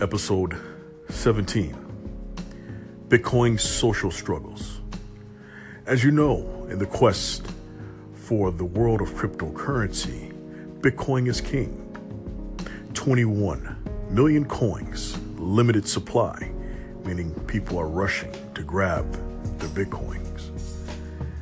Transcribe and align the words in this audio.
episode 0.00 0.56
17 1.10 1.76
Bitcoin 3.08 3.60
Social 3.60 4.10
Struggles. 4.10 4.80
As 5.84 6.02
you 6.02 6.10
know, 6.10 6.66
in 6.70 6.78
the 6.78 6.86
quest 6.86 7.46
for 8.14 8.50
the 8.50 8.64
world 8.64 9.02
of 9.02 9.10
cryptocurrency, 9.10 10.32
Bitcoin 10.80 11.28
is 11.28 11.42
king. 11.42 11.76
21 12.94 14.08
million 14.08 14.46
coins, 14.46 15.18
limited 15.36 15.86
supply, 15.86 16.50
meaning 17.04 17.34
people 17.46 17.76
are 17.76 17.88
rushing 17.88 18.32
to 18.54 18.62
grab 18.62 19.12
their 19.58 19.84
Bitcoins. 19.84 20.50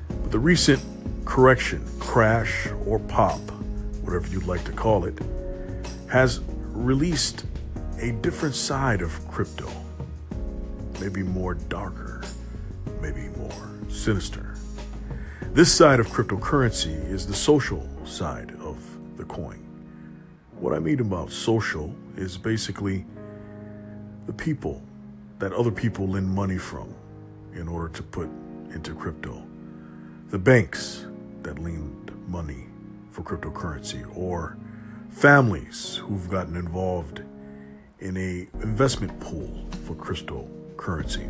But 0.09 0.33
the 0.33 0.39
recent 0.41 0.83
correction, 1.25 1.87
crash, 2.01 2.67
or 2.87 2.99
pop, 2.99 3.41
whatever 4.03 4.27
you'd 4.29 4.47
like 4.47 4.65
to 4.65 4.73
call 4.73 5.05
it, 5.05 5.17
has 6.11 6.41
released 6.73 7.45
a 8.01 8.13
different 8.13 8.55
side 8.55 9.03
of 9.03 9.29
crypto. 9.29 9.69
Maybe 11.01 11.23
more 11.23 11.55
darker, 11.55 12.23
maybe 13.01 13.29
more 13.37 13.71
sinister. 13.89 14.55
This 15.53 15.73
side 15.75 15.99
of 15.99 16.07
cryptocurrency 16.09 16.95
is 17.11 17.27
the 17.27 17.35
social 17.35 17.87
side 18.05 18.55
of 18.61 18.77
the 19.17 19.25
coin. 19.25 19.65
What 20.61 20.75
I 20.75 20.79
mean 20.79 21.01
about 21.01 21.33
social 21.33 21.93
is 22.17 22.39
basically 22.39 23.05
the 24.27 24.33
people 24.33 24.81
that 25.41 25.53
other 25.53 25.71
people 25.73 26.09
lend 26.09 26.29
money 26.29 26.59
from 26.59 26.95
in 27.55 27.67
order 27.67 27.89
to 27.95 28.03
put 28.03 28.29
into 28.73 28.95
crypto. 28.95 29.43
The 30.31 30.39
banks 30.39 31.07
that 31.43 31.59
lend 31.59 32.13
money 32.29 32.67
for 33.11 33.23
cryptocurrency 33.23 34.05
or 34.17 34.57
families 35.11 35.97
who've 35.97 36.29
gotten 36.29 36.55
involved 36.55 37.23
in 38.01 38.17
a 38.17 38.49
investment 38.63 39.19
pool 39.21 39.67
for 39.85 39.95
cryptocurrency. 39.95 41.29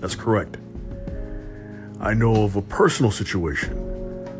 That's 0.00 0.14
correct. 0.14 0.56
I 2.00 2.14
know 2.14 2.44
of 2.44 2.56
a 2.56 2.62
personal 2.62 3.10
situation 3.10 3.76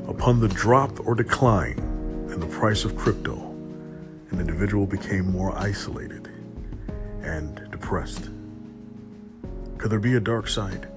upon 0.08 0.40
the 0.40 0.48
drop 0.48 1.06
or 1.06 1.14
decline 1.14 1.78
in 2.32 2.40
the 2.40 2.46
price 2.46 2.84
of 2.84 2.96
crypto, 2.96 3.34
an 4.30 4.40
individual 4.40 4.86
became 4.86 5.30
more 5.30 5.56
isolated 5.58 6.30
and 7.22 7.68
depressed. 7.70 8.30
Could 9.78 9.90
there 9.90 9.98
be 9.98 10.14
a 10.14 10.20
dark 10.20 10.48
side? 10.48 10.88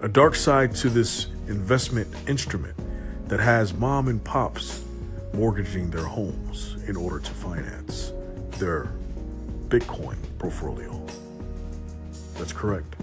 A 0.00 0.08
dark 0.08 0.34
side 0.34 0.74
to 0.76 0.88
this 0.88 1.26
investment 1.48 2.08
instrument 2.28 2.76
that 3.28 3.40
has 3.40 3.74
mom 3.74 4.08
and 4.08 4.22
pops 4.22 4.84
mortgaging 5.32 5.90
their 5.90 6.04
homes 6.04 6.76
in 6.86 6.96
order 6.96 7.18
to 7.18 7.30
finance 7.30 8.12
their 8.58 8.90
Bitcoin 9.68 10.16
portfolio. 10.38 11.04
That's 12.34 12.52
correct. 12.52 12.96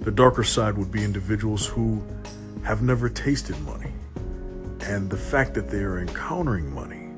The 0.00 0.10
darker 0.10 0.44
side 0.44 0.76
would 0.78 0.90
be 0.90 1.04
individuals 1.04 1.66
who 1.66 2.02
have 2.62 2.82
never 2.82 3.08
tasted 3.08 3.58
money. 3.60 3.92
And 4.82 5.10
the 5.10 5.16
fact 5.16 5.54
that 5.54 5.68
they 5.68 5.78
are 5.78 5.98
encountering 5.98 6.72
money 6.74 7.10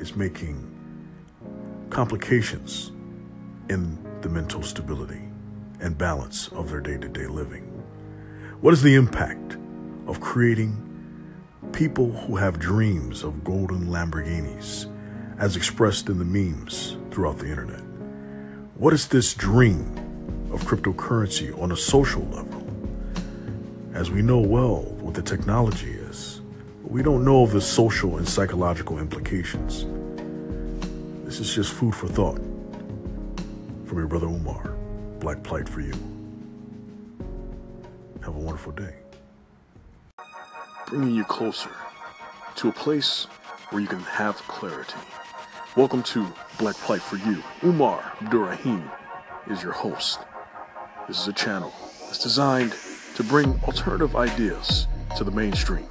is 0.00 0.14
making 0.14 0.70
complications 1.90 2.92
in 3.68 3.98
the 4.20 4.28
mental 4.28 4.62
stability 4.62 5.22
and 5.80 5.98
balance 5.98 6.48
of 6.48 6.70
their 6.70 6.80
day 6.80 6.96
to 6.96 7.08
day 7.08 7.26
living. 7.26 7.62
What 8.60 8.72
is 8.72 8.82
the 8.82 8.94
impact 8.94 9.56
of 10.06 10.20
creating 10.20 10.80
people 11.72 12.12
who 12.12 12.36
have 12.36 12.58
dreams 12.58 13.24
of 13.24 13.44
golden 13.44 13.88
Lamborghinis, 13.88 14.86
as 15.38 15.56
expressed 15.56 16.08
in 16.08 16.18
the 16.18 16.24
memes 16.24 16.96
throughout 17.10 17.38
the 17.38 17.48
internet? 17.48 17.80
What 18.76 18.92
is 18.92 19.08
this 19.08 19.34
dream 19.34 19.80
of 20.52 20.62
cryptocurrency 20.62 21.56
on 21.60 21.72
a 21.72 21.76
social 21.76 22.22
level? 22.26 22.62
As 23.94 24.10
we 24.10 24.22
know 24.22 24.40
well 24.40 24.82
what 25.00 25.14
the 25.14 25.22
technology 25.22 25.92
is, 25.92 26.40
we 26.82 27.02
don't 27.02 27.24
know 27.24 27.42
of 27.42 27.52
the 27.52 27.60
social 27.60 28.18
and 28.18 28.28
psychological 28.28 28.98
implications. 28.98 29.84
This 31.24 31.40
is 31.40 31.54
just 31.54 31.72
food 31.72 31.94
for 31.94 32.08
thought 32.08 32.38
from 33.86 33.98
your 33.98 34.06
brother 34.06 34.26
Umar. 34.26 34.74
Black 35.20 35.42
Plight 35.42 35.68
for 35.68 35.80
you. 35.80 35.92
Have 38.22 38.36
a 38.36 38.38
wonderful 38.38 38.72
day. 38.72 38.94
Bringing 40.86 41.14
you 41.14 41.24
closer 41.24 41.70
to 42.56 42.68
a 42.68 42.72
place 42.72 43.24
where 43.70 43.80
you 43.80 43.88
can 43.88 44.00
have 44.00 44.36
clarity. 44.36 44.94
Welcome 45.76 46.04
to 46.04 46.32
Black 46.56 46.76
Plight 46.76 47.02
for 47.02 47.16
You. 47.16 47.42
Umar 47.64 48.12
Abdurrahim 48.20 48.88
is 49.48 49.60
your 49.60 49.72
host. 49.72 50.20
This 51.08 51.20
is 51.20 51.26
a 51.26 51.32
channel 51.32 51.74
that's 52.02 52.22
designed 52.22 52.76
to 53.16 53.24
bring 53.24 53.58
alternative 53.64 54.14
ideas 54.14 54.86
to 55.16 55.24
the 55.24 55.32
mainstream, 55.32 55.88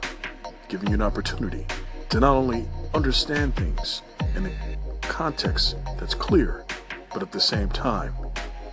giving 0.69 0.88
you 0.88 0.94
an 0.94 1.01
opportunity 1.01 1.66
to 2.11 2.21
not 2.21 2.33
only 2.33 2.66
understand 2.94 3.57
things 3.57 4.03
in 4.38 4.45
a 4.45 4.77
context 5.01 5.75
that's 6.00 6.13
clear, 6.13 6.63
but 7.13 7.21
at 7.21 7.33
the 7.33 7.41
same 7.41 7.67
time, 7.67 8.13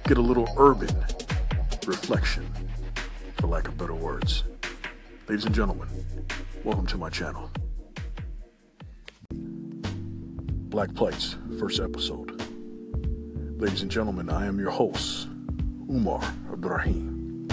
get 0.05 0.17
a 0.17 0.23
little 0.23 0.49
urban 0.59 0.95
reflection, 1.89 2.49
for 3.35 3.49
lack 3.49 3.67
of 3.67 3.77
better 3.77 3.97
words. 3.97 4.45
Ladies 5.29 5.45
and 5.45 5.57
gentlemen, 5.57 5.89
welcome 6.63 6.87
to 6.87 6.97
my 6.97 7.11
channel. 7.11 7.51
Black 10.71 10.95
Plates, 10.95 11.37
first 11.59 11.81
episode. 11.81 12.41
Ladies 13.61 13.83
and 13.83 13.91
gentlemen, 13.91 14.31
I 14.31 14.47
am 14.47 14.61
your 14.61 14.71
host, 14.71 15.27
Umar 15.91 16.23
Abdurrahim. 16.53 17.49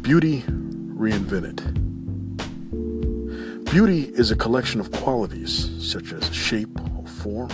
Beauty 0.00 0.40
reinvented. 0.40 1.74
Beauty 3.70 4.04
is 4.04 4.30
a 4.30 4.36
collection 4.36 4.80
of 4.80 4.90
qualities 4.90 5.70
such 5.86 6.14
as 6.14 6.34
shape 6.34 6.80
or 6.96 7.06
form, 7.06 7.50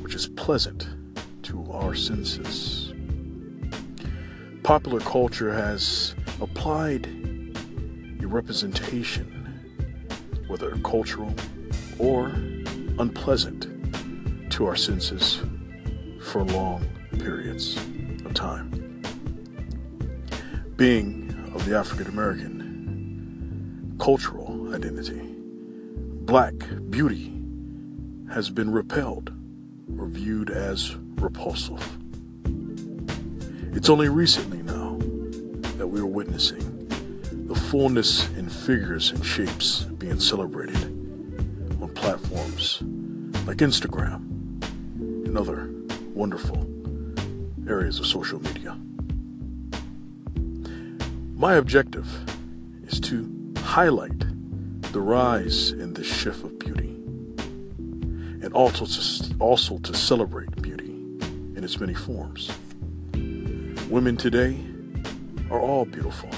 which 0.00 0.14
is 0.14 0.26
pleasant 0.26 0.88
to 1.42 1.70
our 1.70 1.94
senses. 1.94 2.94
Popular 4.62 5.00
culture 5.00 5.52
has 5.52 6.14
applied 6.40 7.06
a 8.22 8.26
representation, 8.26 9.26
whether 10.46 10.74
cultural 10.78 11.34
or 11.98 12.32
unpleasant, 12.98 13.68
to 14.50 14.66
our 14.66 14.74
senses 14.76 15.40
for 16.20 16.44
long 16.44 16.84
periods 17.18 17.76
of 18.24 18.34
time. 18.34 19.02
Being 20.76 21.50
of 21.54 21.64
the 21.64 21.76
African 21.76 22.08
American 22.08 23.96
cultural 24.00 24.74
identity, 24.74 25.20
black 26.22 26.54
beauty 26.90 27.32
has 28.32 28.50
been 28.50 28.70
repelled 28.70 29.32
or 29.98 30.06
viewed 30.06 30.50
as 30.50 30.96
repulsive. 31.20 31.98
It's 33.74 33.88
only 33.88 34.08
recently 34.08 34.62
now 34.62 34.96
that 35.76 35.86
we 35.86 36.00
are 36.00 36.06
witnessing 36.06 36.88
the 37.46 37.54
fullness 37.54 38.28
in 38.30 38.48
figures 38.48 39.12
and 39.12 39.24
shapes 39.24 39.84
being 39.84 40.18
celebrated 40.18 40.97
platforms 41.98 42.80
like 43.44 43.58
Instagram 43.58 44.20
and 45.26 45.36
other 45.36 45.68
wonderful 46.14 46.64
areas 47.68 47.98
of 47.98 48.06
social 48.06 48.40
media. 48.40 48.78
My 51.34 51.54
objective 51.54 52.06
is 52.86 53.00
to 53.00 53.52
highlight 53.58 54.20
the 54.92 55.00
rise 55.00 55.72
in 55.72 55.94
this 55.94 56.06
shift 56.06 56.44
of 56.44 56.56
beauty 56.60 56.90
and 58.44 58.52
also 58.54 58.86
to, 58.86 59.34
also 59.40 59.78
to 59.78 59.92
celebrate 59.92 60.62
beauty 60.62 60.90
in 61.56 61.64
its 61.64 61.80
many 61.80 61.94
forms. 61.94 62.48
Women 63.90 64.16
today 64.16 64.56
are 65.50 65.60
all 65.60 65.84
beautiful, 65.84 66.30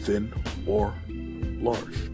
thin 0.00 0.30
or 0.66 0.92
large. 1.08 2.10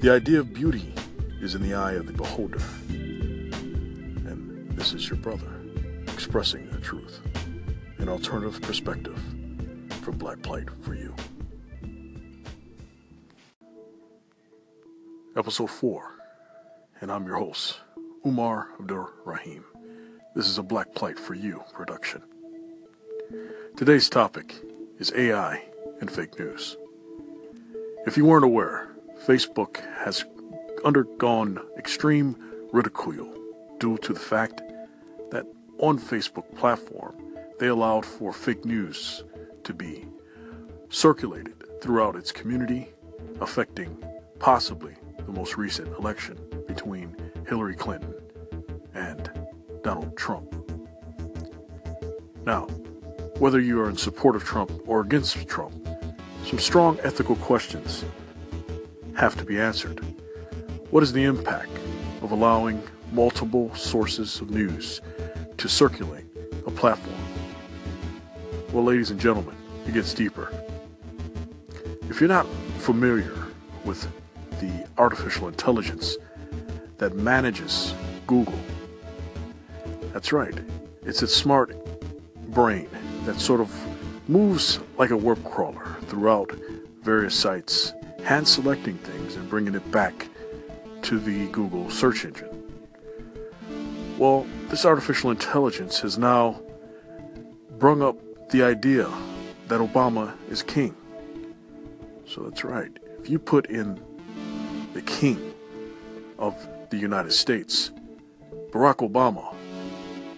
The 0.00 0.10
idea 0.10 0.40
of 0.40 0.54
beauty 0.54 0.94
is 1.42 1.56
in 1.56 1.62
the 1.62 1.74
eye 1.74 1.94
of 1.94 2.06
the 2.06 2.12
beholder. 2.12 2.60
And 2.88 4.70
this 4.76 4.94
is 4.94 5.08
your 5.08 5.18
brother 5.18 5.60
expressing 6.04 6.70
the 6.70 6.78
truth, 6.78 7.20
an 7.98 8.08
alternative 8.08 8.62
perspective 8.62 9.20
from 10.02 10.18
Black 10.18 10.40
Plight 10.42 10.68
for 10.82 10.94
you. 10.94 11.12
Episode 15.36 15.70
4, 15.70 16.12
and 17.00 17.10
I'm 17.10 17.26
your 17.26 17.38
host, 17.38 17.80
Umar 18.24 18.68
Abdur 18.78 19.08
Rahim. 19.24 19.64
This 20.36 20.46
is 20.46 20.58
a 20.58 20.62
Black 20.62 20.94
Plight 20.94 21.18
for 21.18 21.34
You 21.34 21.64
production. 21.72 22.22
Today's 23.76 24.08
topic 24.08 24.54
is 25.00 25.12
AI 25.16 25.64
and 26.00 26.08
fake 26.08 26.38
news. 26.38 26.76
If 28.06 28.16
you 28.16 28.26
weren't 28.26 28.44
aware, 28.44 28.94
Facebook 29.26 29.80
has 30.04 30.24
undergone 30.84 31.60
extreme 31.78 32.36
ridicule 32.72 33.32
due 33.78 33.98
to 33.98 34.12
the 34.12 34.20
fact 34.20 34.62
that 35.30 35.46
on 35.78 35.98
Facebook 35.98 36.54
platform, 36.56 37.14
they 37.58 37.68
allowed 37.68 38.04
for 38.04 38.32
fake 38.32 38.64
news 38.64 39.24
to 39.64 39.74
be 39.74 40.06
circulated 40.88 41.54
throughout 41.80 42.16
its 42.16 42.32
community, 42.32 42.88
affecting 43.40 43.96
possibly 44.38 44.94
the 45.26 45.32
most 45.32 45.56
recent 45.56 45.88
election 45.98 46.38
between 46.66 47.16
Hillary 47.48 47.76
Clinton 47.76 48.14
and 48.94 49.30
Donald 49.82 50.16
Trump. 50.16 50.54
Now, 52.44 52.62
whether 53.38 53.60
you 53.60 53.80
are 53.80 53.88
in 53.88 53.96
support 53.96 54.36
of 54.36 54.44
Trump 54.44 54.70
or 54.86 55.00
against 55.00 55.48
Trump, 55.48 55.74
some 56.44 56.58
strong 56.58 56.98
ethical 57.02 57.36
questions 57.36 58.04
have 59.16 59.36
to 59.36 59.44
be 59.44 59.60
answered. 59.60 60.04
What 60.92 61.02
is 61.02 61.14
the 61.14 61.24
impact 61.24 61.70
of 62.20 62.32
allowing 62.32 62.82
multiple 63.12 63.74
sources 63.74 64.42
of 64.42 64.50
news 64.50 65.00
to 65.56 65.66
circulate 65.66 66.26
a 66.66 66.70
platform? 66.70 67.16
Well, 68.74 68.84
ladies 68.84 69.10
and 69.10 69.18
gentlemen, 69.18 69.56
it 69.86 69.94
gets 69.94 70.12
deeper. 70.12 70.52
If 72.10 72.20
you're 72.20 72.28
not 72.28 72.46
familiar 72.76 73.32
with 73.86 74.06
the 74.60 74.86
artificial 74.98 75.48
intelligence 75.48 76.18
that 76.98 77.16
manages 77.16 77.94
Google, 78.26 78.60
that's 80.12 80.30
right, 80.30 80.60
it's 81.06 81.22
a 81.22 81.26
smart 81.26 81.74
brain 82.48 82.90
that 83.24 83.40
sort 83.40 83.62
of 83.62 83.74
moves 84.28 84.78
like 84.98 85.08
a 85.08 85.16
web 85.16 85.42
crawler 85.42 85.96
throughout 86.08 86.52
various 87.00 87.34
sites, 87.34 87.94
hand 88.24 88.46
selecting 88.46 88.98
things 88.98 89.36
and 89.36 89.48
bringing 89.48 89.74
it 89.74 89.90
back 89.90 90.28
to 91.02 91.18
the 91.18 91.48
Google 91.48 91.90
search 91.90 92.24
engine. 92.24 92.48
Well, 94.18 94.46
this 94.68 94.84
artificial 94.84 95.30
intelligence 95.30 96.00
has 96.00 96.16
now 96.16 96.60
brung 97.78 98.02
up 98.02 98.16
the 98.50 98.62
idea 98.62 99.10
that 99.68 99.80
Obama 99.80 100.34
is 100.48 100.62
king. 100.62 100.94
So 102.26 102.42
that's 102.42 102.64
right. 102.64 102.90
If 103.18 103.28
you 103.28 103.38
put 103.38 103.66
in 103.66 104.00
the 104.94 105.02
king 105.02 105.54
of 106.38 106.54
the 106.90 106.96
United 106.98 107.32
States, 107.32 107.90
Barack 108.70 108.98
Obama 109.08 109.54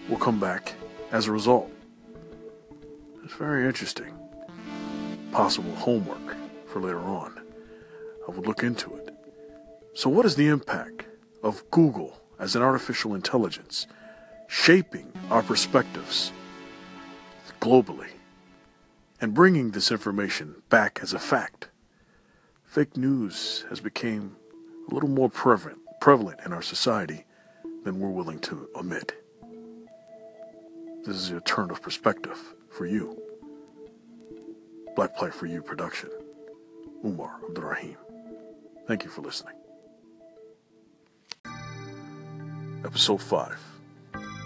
will 0.09 0.17
come 0.17 0.39
back 0.39 0.73
as 1.11 1.27
a 1.27 1.31
result. 1.31 1.71
It's 3.23 3.33
very 3.33 3.67
interesting. 3.67 4.13
Possible 5.31 5.73
homework 5.75 6.35
for 6.67 6.81
later 6.81 6.99
on. 6.99 7.39
I 8.27 8.31
would 8.31 8.47
look 8.47 8.63
into 8.63 8.95
it. 8.95 9.04
So, 9.95 10.09
what 10.09 10.25
is 10.25 10.35
the 10.35 10.49
impact 10.49 11.05
of 11.41 11.63
Google 11.71 12.19
as 12.37 12.53
an 12.53 12.61
artificial 12.61 13.15
intelligence 13.15 13.87
shaping 14.49 15.09
our 15.31 15.41
perspectives 15.41 16.33
globally 17.61 18.09
and 19.21 19.33
bringing 19.33 19.71
this 19.71 19.91
information 19.91 20.61
back 20.69 20.99
as 21.01 21.13
a 21.13 21.19
fact? 21.19 21.69
Fake 22.65 22.97
news 22.97 23.63
has 23.69 23.79
become 23.79 24.35
a 24.91 24.93
little 24.93 25.07
more 25.07 25.29
prevalent, 25.29 25.77
prevalent 26.01 26.41
in 26.45 26.51
our 26.51 26.61
society 26.61 27.23
than 27.85 27.97
we're 27.97 28.09
willing 28.09 28.39
to 28.39 28.67
admit. 28.77 29.13
This 31.05 31.15
is 31.15 31.29
a 31.29 31.39
turn 31.39 31.71
of 31.71 31.81
perspective 31.81 32.37
for 32.69 32.85
you. 32.85 33.17
Black 34.97 35.15
Plight 35.15 35.33
for 35.33 35.45
You 35.45 35.61
production. 35.61 36.09
Umar 37.05 37.39
Abdurrahim. 37.47 37.95
Thank 38.87 39.05
you 39.05 39.09
for 39.09 39.21
listening. 39.21 39.55
Episode 42.85 43.19
5 43.19 43.57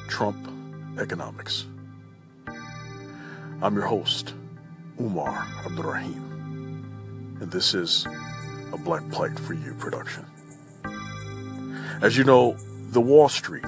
Trump 0.08 0.38
Economics. 0.98 1.66
I'm 3.62 3.76
your 3.76 3.86
host, 3.86 4.34
Umar 4.98 5.46
Abdurrahim, 5.66 7.38
and 7.42 7.52
this 7.52 7.74
is 7.74 8.08
a 8.72 8.78
Black 8.78 9.08
Plight 9.10 9.38
for 9.38 9.54
You 9.54 9.74
production. 9.74 10.26
As 12.02 12.16
you 12.16 12.24
know, 12.24 12.56
the 12.92 13.02
Wall 13.02 13.28
Street 13.28 13.66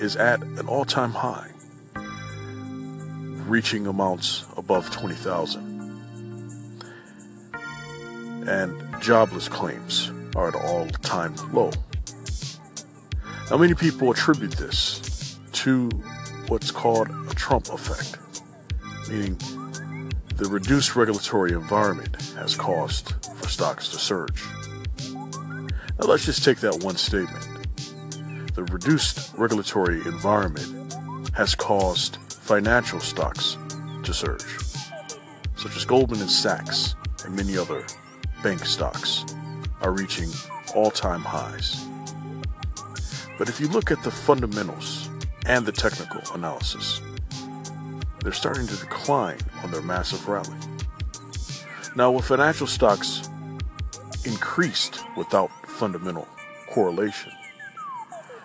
is 0.00 0.16
at 0.16 0.40
an 0.40 0.68
all 0.68 0.86
time 0.86 1.10
high, 1.10 1.50
reaching 3.46 3.86
amounts 3.86 4.46
above 4.56 4.90
20,000. 4.90 6.82
And 8.48 9.02
jobless 9.02 9.48
claims 9.48 10.10
are 10.34 10.48
at 10.48 10.54
all 10.54 10.86
time 11.02 11.34
low. 11.52 11.72
Now, 13.52 13.58
many 13.58 13.74
people 13.74 14.10
attribute 14.10 14.52
this 14.52 15.38
to 15.52 15.90
what's 16.48 16.70
called 16.70 17.10
a 17.10 17.34
Trump 17.34 17.68
effect, 17.68 18.16
meaning 19.10 19.36
the 20.36 20.48
reduced 20.48 20.96
regulatory 20.96 21.52
environment 21.52 22.16
has 22.34 22.56
caused 22.56 23.12
for 23.36 23.48
stocks 23.50 23.90
to 23.90 23.98
surge. 23.98 24.42
Now, 25.04 26.06
let's 26.06 26.24
just 26.24 26.42
take 26.42 26.60
that 26.60 26.82
one 26.82 26.96
statement. 26.96 27.46
The 28.54 28.64
reduced 28.64 29.34
regulatory 29.36 29.96
environment 30.06 30.94
has 31.34 31.54
caused 31.54 32.16
financial 32.32 33.00
stocks 33.00 33.58
to 34.02 34.14
surge, 34.14 34.56
such 35.56 35.76
as 35.76 35.84
Goldman 35.84 36.22
and 36.22 36.30
Sachs 36.30 36.94
and 37.26 37.36
many 37.36 37.58
other 37.58 37.84
bank 38.42 38.64
stocks 38.64 39.26
are 39.82 39.92
reaching 39.92 40.30
all 40.74 40.90
time 40.90 41.20
highs. 41.20 41.91
But 43.42 43.48
if 43.48 43.58
you 43.58 43.66
look 43.66 43.90
at 43.90 44.04
the 44.04 44.10
fundamentals 44.12 45.10
and 45.46 45.66
the 45.66 45.72
technical 45.72 46.20
analysis, 46.32 47.02
they're 48.20 48.30
starting 48.30 48.68
to 48.68 48.76
decline 48.76 49.40
on 49.64 49.72
their 49.72 49.82
massive 49.82 50.28
rally. 50.28 50.56
Now, 51.96 52.12
with 52.12 52.26
financial 52.26 52.68
stocks 52.68 53.28
increased 54.24 55.00
without 55.16 55.50
fundamental 55.66 56.28
correlation, 56.70 57.32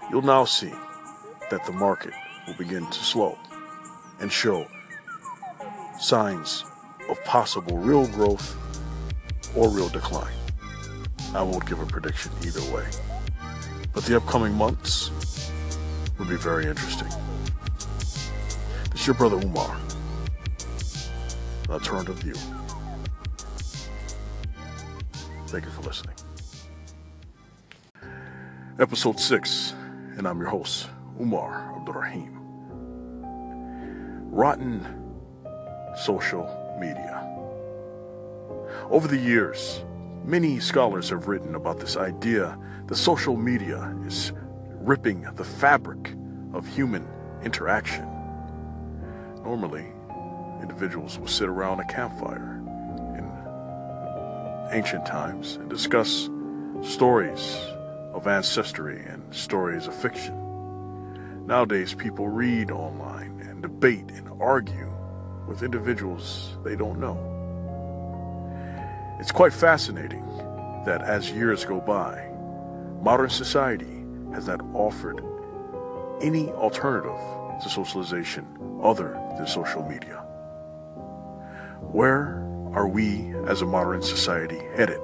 you'll 0.10 0.24
now 0.24 0.46
see 0.46 0.74
that 1.52 1.64
the 1.68 1.74
market 1.74 2.14
will 2.48 2.56
begin 2.56 2.88
to 2.88 3.04
slow 3.04 3.38
and 4.20 4.32
show 4.32 4.66
signs 6.00 6.66
of 7.08 7.24
possible 7.24 7.78
real 7.78 8.08
growth 8.08 8.58
or 9.56 9.70
real 9.70 9.90
decline. 9.90 10.34
I 11.36 11.44
won't 11.44 11.68
give 11.68 11.82
a 11.82 11.86
prediction 11.86 12.32
either 12.44 12.64
way. 12.74 12.88
But 13.98 14.06
the 14.06 14.16
upcoming 14.16 14.54
months 14.54 15.10
will 16.20 16.28
be 16.28 16.36
very 16.36 16.68
interesting. 16.68 17.08
This 18.92 19.02
is 19.02 19.08
your 19.08 19.16
brother 19.16 19.38
Umar. 19.38 19.76
Alternative 21.68 22.16
View. 22.20 22.36
Thank 25.48 25.66
you 25.66 25.72
for 25.72 25.82
listening. 25.82 26.14
Episode 28.78 29.20
6, 29.20 29.74
and 30.18 30.28
I'm 30.28 30.38
your 30.38 30.50
host, 30.50 30.90
Umar 31.20 31.74
Abdurrahim. 31.76 32.38
Rotten 34.30 34.86
social 36.06 36.46
media. 36.80 37.24
Over 38.92 39.08
the 39.08 39.18
years, 39.18 39.82
many 40.28 40.60
scholars 40.60 41.10
have 41.10 41.30
written 41.30 41.56
about 41.56 41.80
this 41.80 41.96
idea 41.96 42.60
that 42.88 42.96
social 42.98 43.38
media 43.38 43.96
is 44.06 44.34
ripping 44.82 45.22
the 45.36 45.44
fabric 45.44 46.14
of 46.54 46.68
human 46.68 47.08
interaction. 47.44 48.06
Normally, 49.44 49.88
individuals 50.62 51.18
will 51.18 51.28
sit 51.28 51.48
around 51.48 51.80
a 51.80 51.86
campfire 51.86 52.62
in 53.18 54.78
ancient 54.78 55.06
times 55.06 55.56
and 55.56 55.70
discuss 55.70 56.30
stories 56.82 57.58
of 58.14 58.28
ancestry 58.28 59.02
and 59.06 59.34
stories 59.34 59.88
of 59.88 59.96
fiction. 59.96 60.36
Nowadays, 61.48 61.94
people 61.94 62.28
read 62.28 62.70
online 62.70 63.40
and 63.50 63.62
debate 63.62 64.10
and 64.10 64.30
argue 64.42 64.94
with 65.48 65.64
individuals 65.64 66.58
they 66.66 66.76
don't 66.76 67.00
know. 67.00 67.37
It's 69.20 69.32
quite 69.32 69.52
fascinating 69.52 70.24
that 70.86 71.02
as 71.02 71.32
years 71.32 71.66
go 71.66 71.82
by, 71.82 72.30
modern 73.02 73.32
society 73.32 74.06
has 74.32 74.46
not 74.46 74.62
offered 74.76 75.24
any 76.22 76.50
alternative 76.52 77.18
to 77.64 77.68
socialization 77.68 78.46
other 78.84 79.20
than 79.36 79.48
social 79.48 79.82
media. 79.90 80.24
Where 81.82 82.46
are 82.74 82.88
we 82.88 83.34
as 83.48 83.64
a 83.64 83.66
modern 83.66 84.04
society 84.04 84.60
headed? 84.76 85.02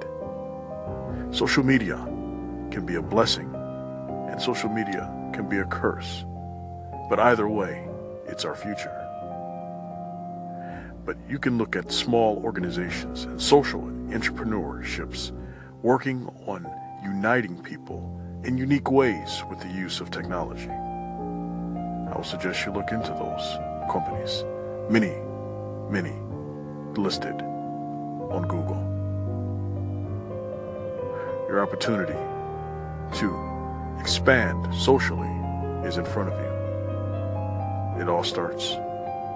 Social 1.32 1.64
media 1.64 1.96
can 2.70 2.86
be 2.86 2.94
a 2.94 3.02
blessing 3.02 3.52
and 4.30 4.40
social 4.40 4.68
media 4.68 5.10
can 5.32 5.48
be 5.48 5.56
a 5.56 5.64
curse. 5.64 6.24
But 7.10 7.18
either 7.18 7.48
way, 7.48 7.88
it's 8.28 8.44
our 8.44 8.54
future. 8.54 8.94
But 11.04 11.16
you 11.28 11.40
can 11.40 11.58
look 11.58 11.74
at 11.74 11.90
small 11.90 12.40
organizations 12.44 13.24
and 13.24 13.42
social 13.42 13.90
entrepreneurships 14.14 15.32
working 15.82 16.28
on 16.46 16.64
uniting 17.02 17.60
people 17.62 18.20
in 18.44 18.56
unique 18.56 18.90
ways 18.90 19.42
with 19.50 19.58
the 19.60 19.68
use 19.68 20.00
of 20.00 20.10
technology. 20.12 20.70
I 20.70 22.16
would 22.16 22.24
suggest 22.24 22.64
you 22.64 22.72
look 22.72 22.92
into 22.92 23.10
those 23.10 23.58
companies. 23.90 24.44
Many, 24.88 25.12
many 25.90 26.14
listed 26.96 27.34
on 28.30 28.46
Google. 28.46 28.80
Your 31.48 31.60
opportunity 31.60 32.18
to 33.18 33.98
expand 34.00 34.72
socially 34.74 35.34
is 35.84 35.96
in 35.96 36.04
front 36.04 36.32
of 36.32 36.38
you. 36.38 38.00
It 38.00 38.08
all 38.08 38.22
starts 38.22 38.76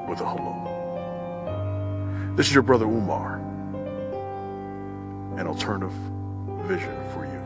with 0.09 0.21
a 0.21 0.27
hello. 0.27 0.55
This 2.37 2.47
is 2.47 2.55
your 2.55 2.63
brother 2.63 2.85
Umar, 2.85 3.38
an 5.39 5.47
alternative 5.47 5.93
vision 6.67 6.95
for 7.13 7.25
you, 7.25 7.41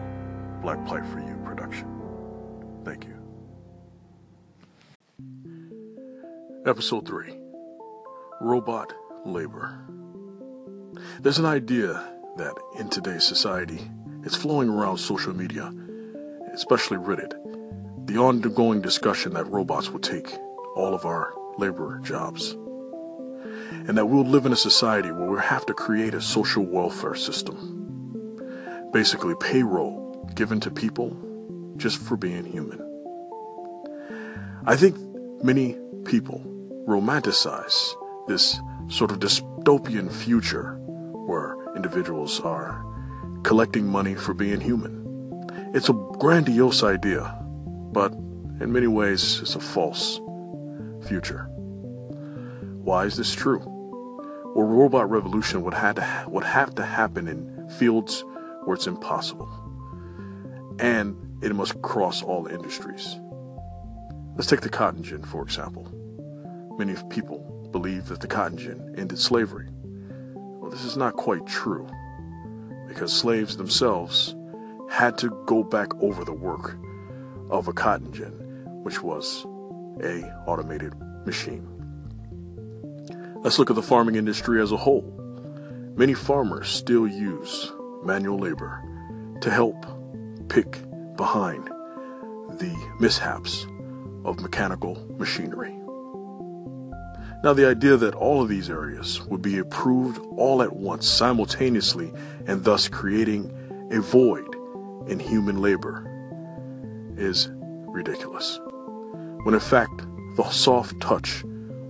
Black 0.63 0.85
Plight 0.87 1.05
for 1.07 1.21
You 1.21 1.39
production. 1.45 1.87
Thank 2.85 3.05
you. 3.05 3.15
Episode 6.65 7.07
3 7.07 7.37
Robot 8.41 8.95
Labor. 9.27 9.79
There's 11.21 11.39
an 11.39 11.45
idea 11.45 11.93
that 12.39 12.55
in 12.79 12.89
today's 12.89 13.25
society, 13.25 13.81
it's 14.25 14.37
flowing 14.37 14.71
around 14.71 14.97
social 14.97 15.35
media, 15.35 15.71
especially 16.55 16.97
Reddit, 16.97 17.35
the 18.07 18.17
ongoing 18.17 18.81
discussion 18.81 19.35
that 19.35 19.45
robots 19.49 19.91
will 19.91 20.01
take 20.01 20.33
all 20.77 20.95
of 20.95 21.05
our 21.05 21.35
labor 21.59 22.01
jobs. 22.03 22.53
And 23.87 23.99
that 23.99 24.07
we'll 24.07 24.25
live 24.25 24.47
in 24.47 24.53
a 24.53 24.57
society 24.57 25.11
where 25.11 25.29
we 25.29 25.41
have 25.41 25.67
to 25.67 25.75
create 25.75 26.15
a 26.15 26.21
social 26.21 26.65
welfare 26.65 27.17
system. 27.17 27.82
Basically, 28.93 29.35
payroll 29.41 30.31
given 30.35 30.61
to 30.61 30.71
people 30.71 31.17
just 31.77 31.99
for 31.99 32.17
being 32.17 32.45
human. 32.45 32.81
I 34.67 34.77
think 34.77 34.97
many 35.43 35.77
people 36.05 36.41
romanticize 36.87 37.95
this 38.29 38.61
sort 38.89 39.11
of 39.11 39.19
dystopian 39.19 40.13
future 40.13 40.75
where 41.27 41.57
individuals 41.75 42.41
are 42.41 42.85
collecting 43.43 43.87
money 43.87 44.15
for 44.15 44.35
being 44.35 44.61
human. 44.61 45.01
It's 45.75 45.89
a 45.89 45.95
grandiose 45.95 46.83
idea, 46.83 47.35
but 47.93 48.13
in 48.13 48.73
many 48.73 48.87
ways 48.87 49.41
it's 49.41 49.55
a 49.55 49.61
false 49.61 50.21
future. 51.09 51.45
Why 52.85 53.05
is 53.05 53.17
this 53.17 53.35
true? 53.35 53.63
Well, 54.55 54.67
robot 54.67 55.09
revolution 55.11 55.63
would 55.63 55.75
have 55.75 55.97
to, 55.97 56.25
would 56.29 56.45
have 56.45 56.75
to 56.75 56.85
happen 56.85 57.27
in 57.27 57.69
fields 57.71 58.25
where 58.65 58.75
it's 58.75 58.87
impossible. 58.87 59.49
And 60.79 61.17
it 61.43 61.55
must 61.55 61.81
cross 61.83 62.23
all 62.23 62.47
industries. 62.47 63.19
Let's 64.35 64.49
take 64.49 64.61
the 64.61 64.69
cotton 64.69 65.03
gin, 65.03 65.23
for 65.23 65.43
example. 65.43 65.91
Many 66.79 66.95
people 67.11 67.69
believe 67.71 68.07
that 68.07 68.21
the 68.21 68.27
cotton 68.27 68.57
gin 68.57 68.95
ended 68.97 69.19
slavery. 69.19 69.69
Well, 70.35 70.71
this 70.71 70.85
is 70.85 70.97
not 70.97 71.15
quite 71.15 71.47
true, 71.47 71.87
because 72.89 73.13
slaves 73.13 73.57
themselves 73.57 74.35
had 74.89 75.19
to 75.19 75.31
go 75.47 75.63
back 75.63 75.89
over 76.03 76.25
the 76.25 76.33
work 76.33 76.77
of 77.51 77.69
a 77.69 77.73
cotton 77.73 78.13
gin, 78.13 78.33
which 78.83 79.03
was 79.03 79.45
a 80.03 80.23
automated 80.47 80.95
machine. 81.27 81.69
Let's 83.43 83.59
look 83.59 83.71
at 83.71 83.77
the 83.77 83.83
farming 83.83 84.15
industry 84.15 84.63
as 84.63 84.73
a 84.73 84.77
whole. 84.77 85.03
Many 85.97 86.15
farmers 86.15 86.69
still 86.69 87.07
use 87.07 87.73
manual 88.05 88.39
labor 88.39 88.83
to 89.41 89.51
help 89.51 89.87
pick 90.49 90.79
behind 91.17 91.67
the 92.59 92.75
mishaps 93.01 93.67
of 94.25 94.41
mechanical 94.41 95.07
machinery. 95.19 95.77
Now, 97.43 97.53
the 97.53 97.67
idea 97.67 97.97
that 97.97 98.15
all 98.15 98.41
of 98.41 98.49
these 98.49 98.71
areas 98.71 99.21
would 99.27 99.43
be 99.43 99.57
improved 99.57 100.21
all 100.37 100.63
at 100.63 100.77
once, 100.77 101.09
simultaneously, 101.09 102.13
and 102.47 102.63
thus 102.63 102.89
creating 102.89 103.53
a 103.91 104.01
void 104.01 104.47
in 105.09 105.19
human 105.19 105.61
labor 105.61 106.09
is 107.17 107.49
ridiculous. 107.53 108.61
When 109.43 109.55
in 109.55 109.61
fact, 109.61 110.03
the 110.37 110.49
soft 110.51 111.01
touch 111.01 111.45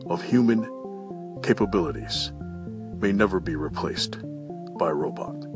of 0.06 0.22
human 0.22 0.64
capabilities 1.42 2.32
may 2.98 3.12
never 3.12 3.38
be 3.38 3.54
replaced 3.54 4.18
by 4.78 4.88
a 4.88 4.94
robot. 4.94 5.51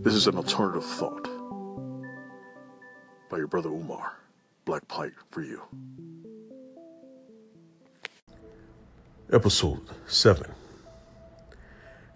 This 0.00 0.14
is 0.14 0.28
an 0.28 0.36
alternative 0.36 0.84
thought 0.84 1.28
by 3.28 3.36
your 3.38 3.48
brother 3.48 3.68
Umar. 3.68 4.12
Black 4.64 4.86
Plight 4.86 5.12
for 5.32 5.42
you. 5.42 5.60
Episode 9.32 9.80
7 10.06 10.52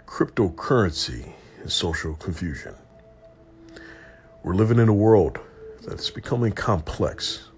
Cryptocurrency 0.07 1.33
and 1.61 1.73
Social 1.73 2.15
Confusion. 2.15 2.77
We're 4.45 4.55
living 4.55 4.79
in 4.79 4.89
a 4.89 4.95
world 4.95 5.41
that's 5.85 6.09
becoming 6.09 6.53
complex. 6.53 7.49